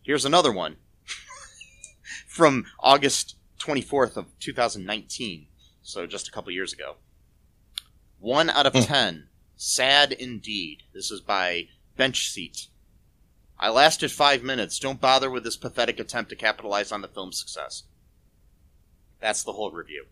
[0.00, 0.76] Here's another one.
[2.26, 5.48] From August 24th of 2019,
[5.82, 6.96] so just a couple years ago.
[8.20, 9.28] One out of ten.
[9.66, 10.82] Sad indeed.
[10.92, 12.68] This is by Bench Seat.
[13.58, 14.78] I lasted five minutes.
[14.78, 17.84] Don't bother with this pathetic attempt to capitalize on the film's success.
[19.20, 20.06] That's the whole review.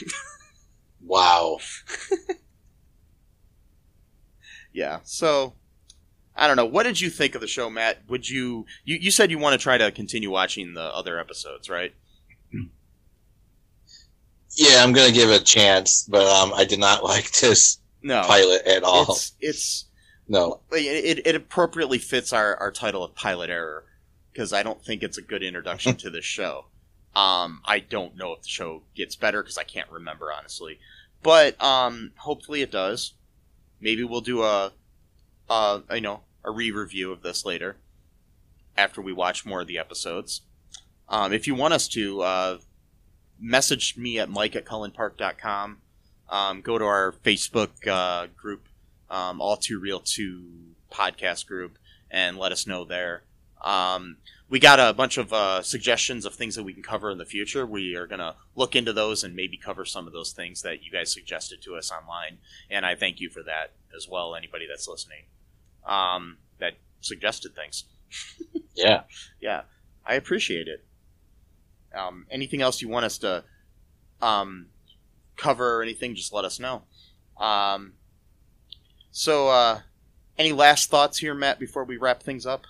[1.06, 1.58] Wow.
[4.72, 5.00] Yeah.
[5.04, 5.52] So
[6.34, 6.64] I don't know.
[6.64, 8.08] What did you think of the show, Matt?
[8.08, 11.68] Would you you, you said you want to try to continue watching the other episodes,
[11.68, 11.94] right?
[14.56, 18.22] Yeah, I'm gonna give it a chance, but um, I did not like this No.
[18.22, 19.04] pilot at all.
[19.10, 19.84] It's it's
[20.28, 20.60] no.
[20.70, 23.84] it, it appropriately fits our, our title of pilot error
[24.30, 26.66] because I don't think it's a good introduction to this show.
[27.16, 30.80] Um, I don't know if the show gets better because I can't remember honestly,
[31.22, 33.12] but um, hopefully it does.
[33.80, 34.72] Maybe we'll do a,
[35.48, 37.76] a you know a re-review of this later
[38.76, 40.40] after we watch more of the episodes.
[41.08, 42.58] Um, if you want us to, uh,
[43.38, 45.78] message me at mike at cullenpark.com.
[46.34, 48.66] Um, go to our Facebook uh, group,
[49.08, 50.42] um, All Too Real 2
[50.90, 51.78] podcast group,
[52.10, 53.22] and let us know there.
[53.62, 54.16] Um,
[54.48, 57.24] we got a bunch of uh, suggestions of things that we can cover in the
[57.24, 57.64] future.
[57.64, 60.82] We are going to look into those and maybe cover some of those things that
[60.82, 62.38] you guys suggested to us online.
[62.68, 65.26] And I thank you for that as well, anybody that's listening
[65.86, 67.84] um, that suggested things.
[68.76, 69.02] Yeah.
[69.40, 69.62] Yeah,
[70.04, 70.84] I appreciate it.
[71.96, 73.44] Um, anything else you want us to
[74.20, 74.66] um,
[75.36, 76.82] cover or anything, just let us know.
[77.36, 77.94] Um,
[79.10, 79.80] so, uh,
[80.38, 82.66] any last thoughts here, Matt, before we wrap things up?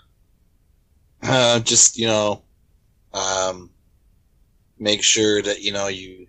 [1.23, 2.43] Uh, just you know,
[3.13, 3.71] um,
[4.79, 6.27] make sure that you know you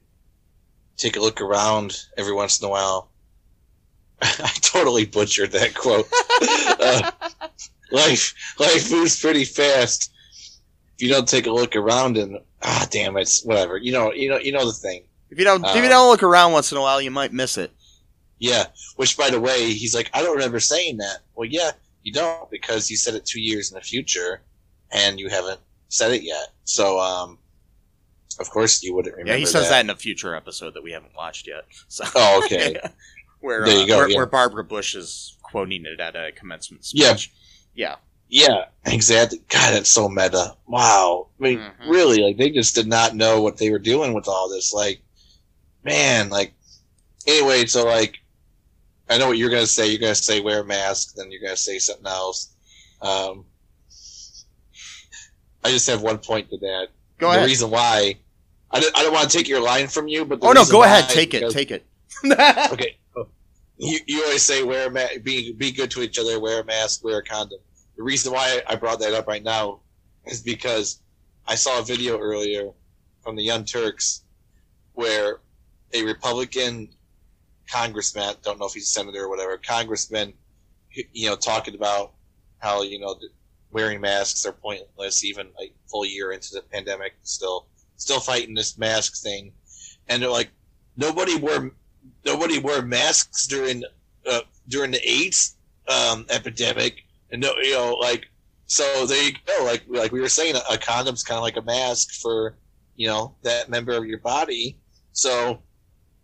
[0.98, 3.10] take a look around every once in a while.
[4.22, 6.08] I totally butchered that quote.
[6.80, 7.12] uh,
[7.92, 10.12] life, life moves pretty fast.
[10.98, 13.78] If you don't take a look around and ah, damn it, whatever.
[13.78, 15.04] You know, you know, you know the thing.
[15.30, 17.34] If you don't, if you Um, don't look around once in a while, you might
[17.34, 17.72] miss it.
[18.40, 18.66] Yeah.
[18.96, 21.20] Which, by the way, he's like, I don't remember saying that.
[21.36, 21.72] Well, yeah,
[22.04, 24.42] you don't because you said it two years in the future,
[24.92, 25.60] and you haven't
[25.90, 26.50] said it yet.
[26.64, 27.40] So, um,
[28.40, 29.32] of course, you wouldn't remember.
[29.34, 29.80] Yeah, he says that.
[29.84, 31.66] in a future episode that we haven't watched yet.
[31.88, 32.78] So, Oh, okay.
[33.40, 34.18] where There you uh, go, where, yeah.
[34.18, 37.32] where Barbara Bush is quoting it at a commencement speech.
[37.74, 37.90] Yeah.
[37.90, 37.96] yeah.
[38.28, 39.40] Yeah, exactly.
[39.50, 40.56] God, it's so meta.
[40.68, 41.28] Wow.
[41.40, 41.88] I mean, Mhm.
[41.88, 44.74] really, like they just did not know what they were doing with all this.
[44.74, 45.02] Like,
[45.86, 46.54] man, like.
[47.28, 48.18] Anyway, so like,
[49.10, 49.88] I know what you're gonna say.
[49.90, 51.16] You're gonna say wear a mask.
[51.16, 52.54] Then you're gonna say something else.
[53.02, 53.46] Um,
[55.64, 56.90] I just have one point to that.
[57.18, 57.44] Go the ahead.
[57.44, 58.18] The reason why
[58.70, 60.66] I don't, I don't want to take your line from you, but the Oh no,
[60.66, 61.10] go ahead.
[61.10, 61.40] Take it.
[61.40, 61.86] because- Take it.
[62.74, 62.98] okay.
[63.78, 66.66] You, you always say wear a ma- be be good to each other, wear a
[66.66, 67.60] mask, wear a condom.
[67.98, 69.82] The reason why I brought that up right now
[70.26, 71.02] is because
[71.48, 72.70] I saw a video earlier
[73.24, 74.24] from the Young Turks
[74.94, 75.40] where
[75.96, 76.90] a Republican
[77.70, 80.34] congressman, don't know if he's a senator or whatever, congressman,
[80.92, 82.14] you know, talking about
[82.60, 83.16] how you know
[83.72, 87.68] wearing masks are pointless, even like a full year into the pandemic, still
[87.98, 89.52] still fighting this mask thing,
[90.08, 90.50] and they're like,
[90.98, 91.72] nobody wore
[92.26, 93.84] nobody wore masks during
[94.30, 95.56] uh, during the AIDS
[95.88, 98.28] um, epidemic, and no, you know, like
[98.68, 99.66] so there you go.
[99.66, 102.58] Like like we were saying, a, a condom's kind of like a mask for
[102.96, 104.78] you know that member of your body.
[105.12, 105.62] So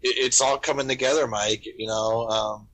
[0.04, 1.66] it, it's all coming together, Mike.
[1.66, 2.28] You know.
[2.28, 2.68] Um,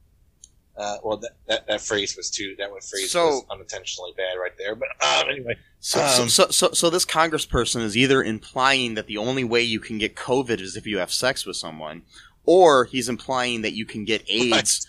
[0.77, 2.55] uh, well, that, that that phrase was too.
[2.59, 4.75] That one phrase So- was unintentionally bad right there.
[4.75, 9.17] But um, anyway, So, Um, so, so, so this congressperson is either implying that the
[9.17, 12.03] only way you can get COVID is if you have sex with someone,
[12.45, 14.85] or he's implying that you can get AIDS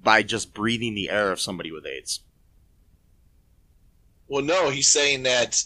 [0.00, 2.20] by just breathing the air of somebody with AIDS.
[4.28, 5.62] Well, no, he's saying that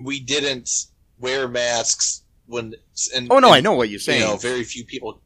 [0.00, 0.70] we didn't
[1.18, 2.74] wear masks when.
[3.14, 4.20] And, Oh no, and, I know what you're saying.
[4.20, 5.20] You know, very few people.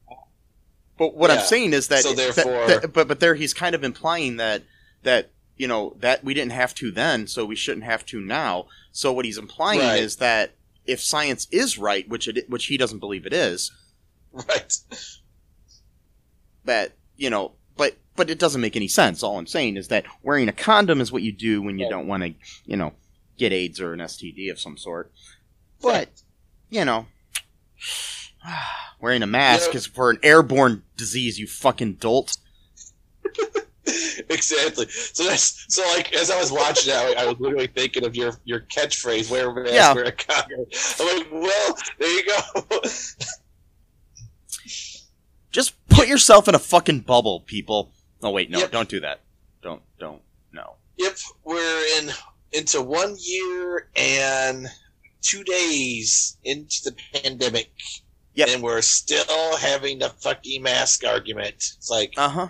[0.97, 3.75] But what I'm saying is that, So that- therefore- that- but but there he's kind
[3.75, 4.63] of implying that
[5.03, 8.67] that you know that we didn't have to then, so we shouldn't have to now.
[8.93, 10.01] So what he's implying Right.
[10.03, 10.55] is that
[10.87, 13.73] if science is right, which it which he doesn't believe it is,
[14.33, 14.73] Right.
[16.65, 19.23] that you know, but but it doesn't make any sense.
[19.23, 21.91] All I'm saying is that wearing a condom is what you do when you Right.
[21.91, 22.35] don't want to,
[22.67, 22.93] you know,
[23.37, 25.13] get AIDS or an STD of some sort.
[25.83, 26.23] But Right.
[26.71, 27.07] you know,
[29.01, 29.79] wearing a mask Yeah.
[29.79, 31.39] is for an airborne disease.
[31.39, 32.37] You fucking dolt.
[34.29, 34.87] exactly.
[34.89, 38.33] So that's so like as I was watching that, I was literally thinking of your
[38.45, 39.95] your catchphrase, "Wear a mask, Yeah.
[39.95, 40.67] wear a condom."
[41.01, 42.81] I'm like, well, there you go.
[45.51, 47.93] Just put yourself in a fucking bubble, people.
[48.23, 48.73] Oh wait, no, Yep.
[48.73, 49.21] don't do that.
[49.63, 50.21] Don't, don't,
[50.53, 50.75] no.
[50.99, 52.11] yep, we're in
[52.53, 54.67] into one year and
[55.23, 57.73] two days into the pandemic.
[58.35, 58.49] Yep.
[58.51, 61.55] And we're still having the fucking mask argument.
[61.55, 62.49] It's like, Uh huh.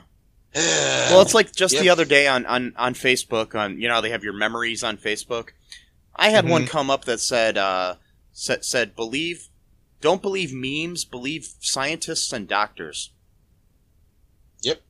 [0.55, 3.55] Well, it's like just the other day on, on, on Facebook.
[3.55, 5.49] On you know they have your memories on Facebook.
[6.17, 6.69] I had one Mhm.
[6.71, 7.97] come up that said uh,
[8.33, 9.49] said said believe,
[10.01, 13.11] don't believe memes, believe scientists and doctors.
[14.63, 14.81] Yep.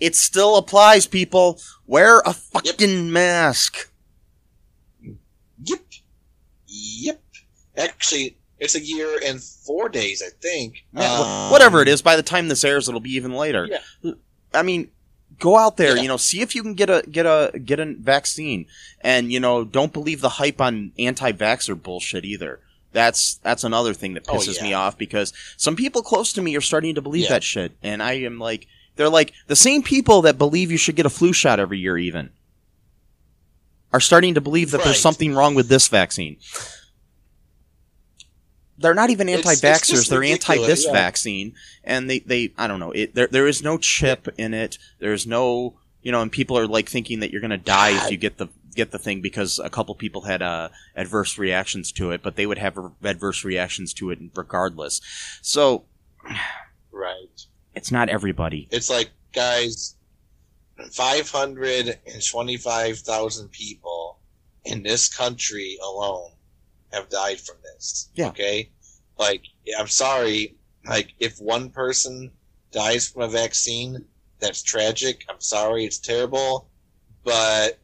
[0.00, 1.60] It still applies, people.
[1.86, 3.90] Wear a fucking mask.
[5.62, 5.80] Yep.
[6.66, 7.22] Yep.
[7.76, 10.84] Actually, it's a year and four days, I think.
[10.92, 13.68] Yeah, Um, whatever it is, by the time this airs, it'll be even later.
[14.02, 14.12] Yeah.
[14.52, 14.88] I mean,
[15.40, 16.02] go out there, Yeah.
[16.02, 18.66] you know, see if you can get a get a get a vaccine,
[19.00, 22.60] and you know, don't believe the hype on anti-vaxxer bullshit either.
[22.92, 26.54] That's that's another thing that Oh, pisses me off because some people close to me
[26.56, 27.30] are starting to believe Yeah.
[27.30, 30.94] that shit, and I am like, they're like the same people that believe you should
[30.94, 32.30] get a flu shot every year, even
[33.92, 36.36] are starting to believe that there's something wrong with this vaccine.
[38.78, 40.92] They're not even anti-vaxxers; they're anti-this yeah.
[40.92, 41.54] vaccine,
[41.84, 42.90] and they, they I don't know.
[42.90, 44.78] It, there there is no chip in it.
[44.98, 48.16] There's no you know, and people are like thinking that you're gonna die if you
[48.16, 52.22] get the get the thing because a couple people had uh, adverse reactions to it,
[52.22, 55.00] but they would have adverse reactions to it regardless.
[55.40, 55.84] So
[56.92, 57.46] Right.
[57.74, 58.68] it's not everybody.
[58.70, 59.96] It's like, guys,
[60.92, 64.18] 525,000 people
[64.64, 66.30] in this country alone
[66.94, 68.08] have died from this.
[68.14, 68.28] Yeah.
[68.28, 68.70] Okay?
[69.18, 69.42] Like,
[69.78, 70.56] I'm sorry.
[70.86, 72.30] Like, if one person
[72.72, 74.04] dies from a vaccine,
[74.40, 75.24] that's tragic.
[75.28, 75.84] I'm sorry.
[75.84, 76.68] It's terrible.
[77.24, 77.78] But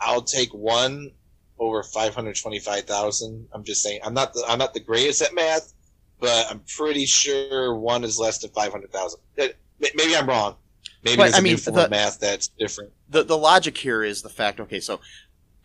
[0.00, 1.10] I'll take one
[1.58, 3.48] over 525,000.
[3.52, 5.72] I'm just saying, I'm not the, I'm not the greatest at math,
[6.20, 9.20] but I'm pretty sure one is less than 500,000.
[9.38, 9.46] Uh,
[9.80, 10.56] Maybe I'm wrong.
[11.02, 12.92] Maybe But, there's a I mean, new form the- of math that's different.
[13.10, 14.58] The the logic here is the fact.
[14.60, 15.00] Okay, so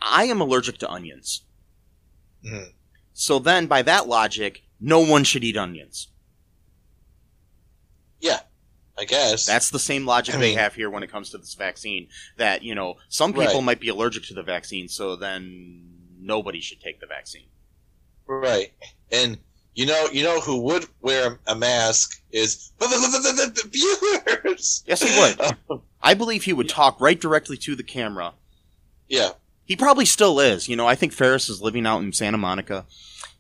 [0.02, 1.44] I am allergic to onions.
[2.44, 2.74] Mhm.
[3.22, 6.08] So then, by that logic, no one should eat onions.
[8.22, 8.40] Yeah,
[8.98, 9.46] I guess.
[9.46, 12.08] That's the same logic I they mean- have here when it comes to this vaccine.
[12.38, 13.64] That you know, some people Right.
[13.64, 15.84] might be allergic to the vaccine, so then
[16.18, 17.48] nobody should take the vaccine.
[18.26, 18.72] right.
[19.12, 19.38] And
[19.76, 24.84] you know, you know who would wear a mask is the viewers.
[24.88, 25.82] Yes, he would.
[26.02, 28.34] I believe he would talk right directly to the camera.
[29.10, 29.32] yeah,
[29.70, 30.68] He probably still is.
[30.68, 32.86] You know, I think Ferris is living out in Santa Monica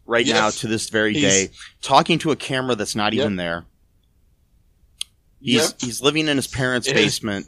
[0.05, 0.35] right Yes.
[0.35, 1.49] now to this very He's- day,
[1.81, 3.21] talking to a camera that's not Yep.
[3.23, 3.65] even there.
[5.41, 5.81] He's Yep.
[5.81, 7.47] he's living in his parents' basement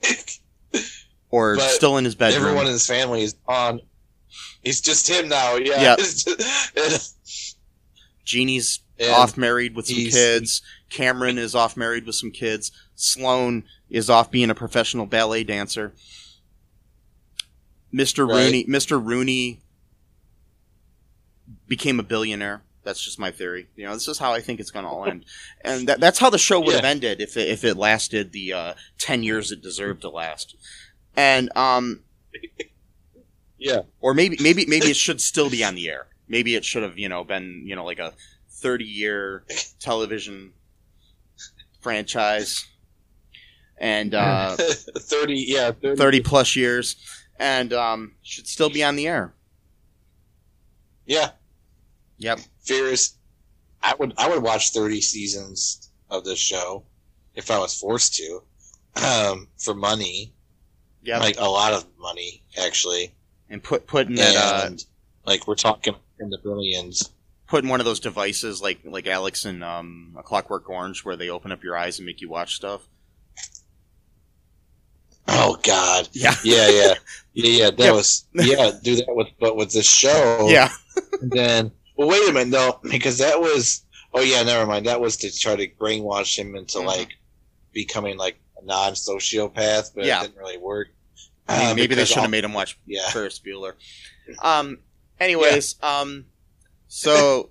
[1.30, 2.44] or But still in his bedroom.
[2.44, 3.80] everyone in his family is on.
[4.62, 5.56] He's just him now.
[5.56, 5.96] Yeah.
[5.98, 6.90] Yep.
[8.24, 10.62] Jeannie's and- off married with some kids.
[10.90, 12.70] Cameron is off married with some kids.
[12.94, 15.92] Sloan is off being a professional ballet dancer.
[17.92, 18.28] Mr.
[18.28, 18.44] Right.
[18.44, 19.02] Rooney, Mr.
[19.02, 19.60] Rooney
[21.66, 22.62] became a billionaire.
[22.84, 23.68] That's just my theory.
[23.76, 25.26] You know, this is how I think it's going to all end,
[25.60, 28.52] and that, that's how the show would have ended if it, if it lasted the
[28.52, 30.56] uh, ten years it deserved to last.
[31.14, 32.00] And um,
[33.58, 33.82] yeah.
[34.00, 36.06] or maybe maybe maybe it should still be on the air.
[36.28, 38.14] Maybe it should have you know been you know like a
[38.48, 39.44] thirty year
[39.80, 40.52] television
[41.80, 42.66] franchise,
[43.76, 45.44] and uh, Thirty.
[45.46, 45.72] Yeah.
[45.72, 46.96] 30, thirty plus years,
[47.38, 49.34] and um, should still be on the air.
[51.06, 51.30] Yeah.
[52.18, 52.40] Yep.
[52.60, 53.14] Fierce.
[53.82, 54.12] I would.
[54.18, 56.84] I would watch thirty seasons of this show
[57.34, 58.42] if I was forced to,
[58.96, 60.32] um, for money.
[61.02, 61.18] Yeah.
[61.18, 63.14] Like a lot of money, actually.
[63.48, 64.70] and put putting that uh,
[65.24, 67.10] like we're talking in the billions.
[67.46, 71.30] putting one of those devices like like Alex in um, a Clockwork Orange where they
[71.30, 72.88] open up your eyes and make you watch stuff.
[75.28, 76.08] Oh God.
[76.12, 76.34] Yeah.
[76.42, 76.94] Yeah, yeah,
[77.34, 77.70] yeah, yeah.
[77.70, 77.92] That Yeah.
[77.92, 78.70] was yeah.
[78.82, 80.48] Do that with but with this show.
[80.50, 80.70] Yeah.
[81.20, 83.84] And then, well, wait a minute, no, because that was.
[84.14, 84.86] Oh yeah, never mind.
[84.86, 86.86] That was to try to brainwash him into Mhm.
[86.86, 87.10] like
[87.72, 90.20] becoming like a non-sociopath, but Yeah.
[90.20, 90.88] it didn't really work.
[91.46, 93.08] I mean, Uh, maybe they should have made him watch Yeah.
[93.10, 93.74] Ferris Bueller.
[94.42, 94.78] Um.
[95.20, 96.26] Anyways, um.
[96.88, 97.50] So.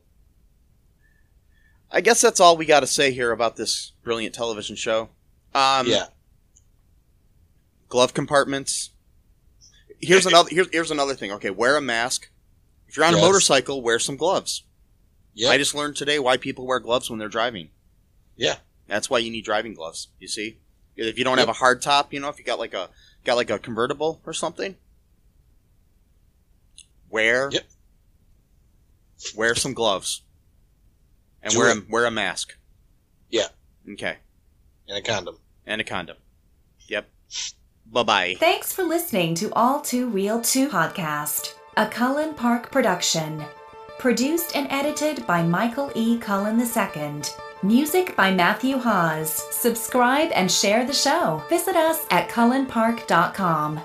[1.90, 5.10] I guess that's all we got to say here about this brilliant television show.
[5.56, 6.08] Um, yeah.
[7.90, 8.92] Glove compartments.
[10.00, 10.50] Here's another.
[10.52, 11.32] Here's here's another thing.
[11.34, 12.30] Okay, wear a mask.
[12.88, 14.64] If you're on a motorcycle, wear some gloves.
[15.34, 15.50] Yeah.
[15.50, 17.70] I just learned today why people wear gloves when they're driving.
[18.36, 18.56] Yeah.
[18.88, 20.08] That's why you need driving gloves.
[20.20, 20.58] You see,
[20.96, 22.90] if you don't have a hard top, you know, if you got like a
[23.26, 24.76] got like a convertible or something,
[27.10, 27.68] wear Yep.
[29.36, 30.22] wear some gloves
[31.44, 31.78] and Do wear it.
[31.78, 32.56] a wear a mask.
[33.30, 33.48] Yeah.
[33.90, 34.18] Okay,
[34.88, 35.38] and a condom.
[35.66, 36.18] and a condom.
[36.88, 37.10] Yep.
[37.92, 38.36] Bye bye.
[38.40, 43.44] Thanks for listening to All Too Real 2 podcast, a Cullen Park production.
[44.00, 46.18] Produced and edited by Michael E.
[46.20, 47.22] Cullen II.
[47.64, 49.44] Music by Matthew Hawes.
[49.56, 51.42] Subscribe and share the show.
[51.50, 53.80] Visit us at cullenpark.com.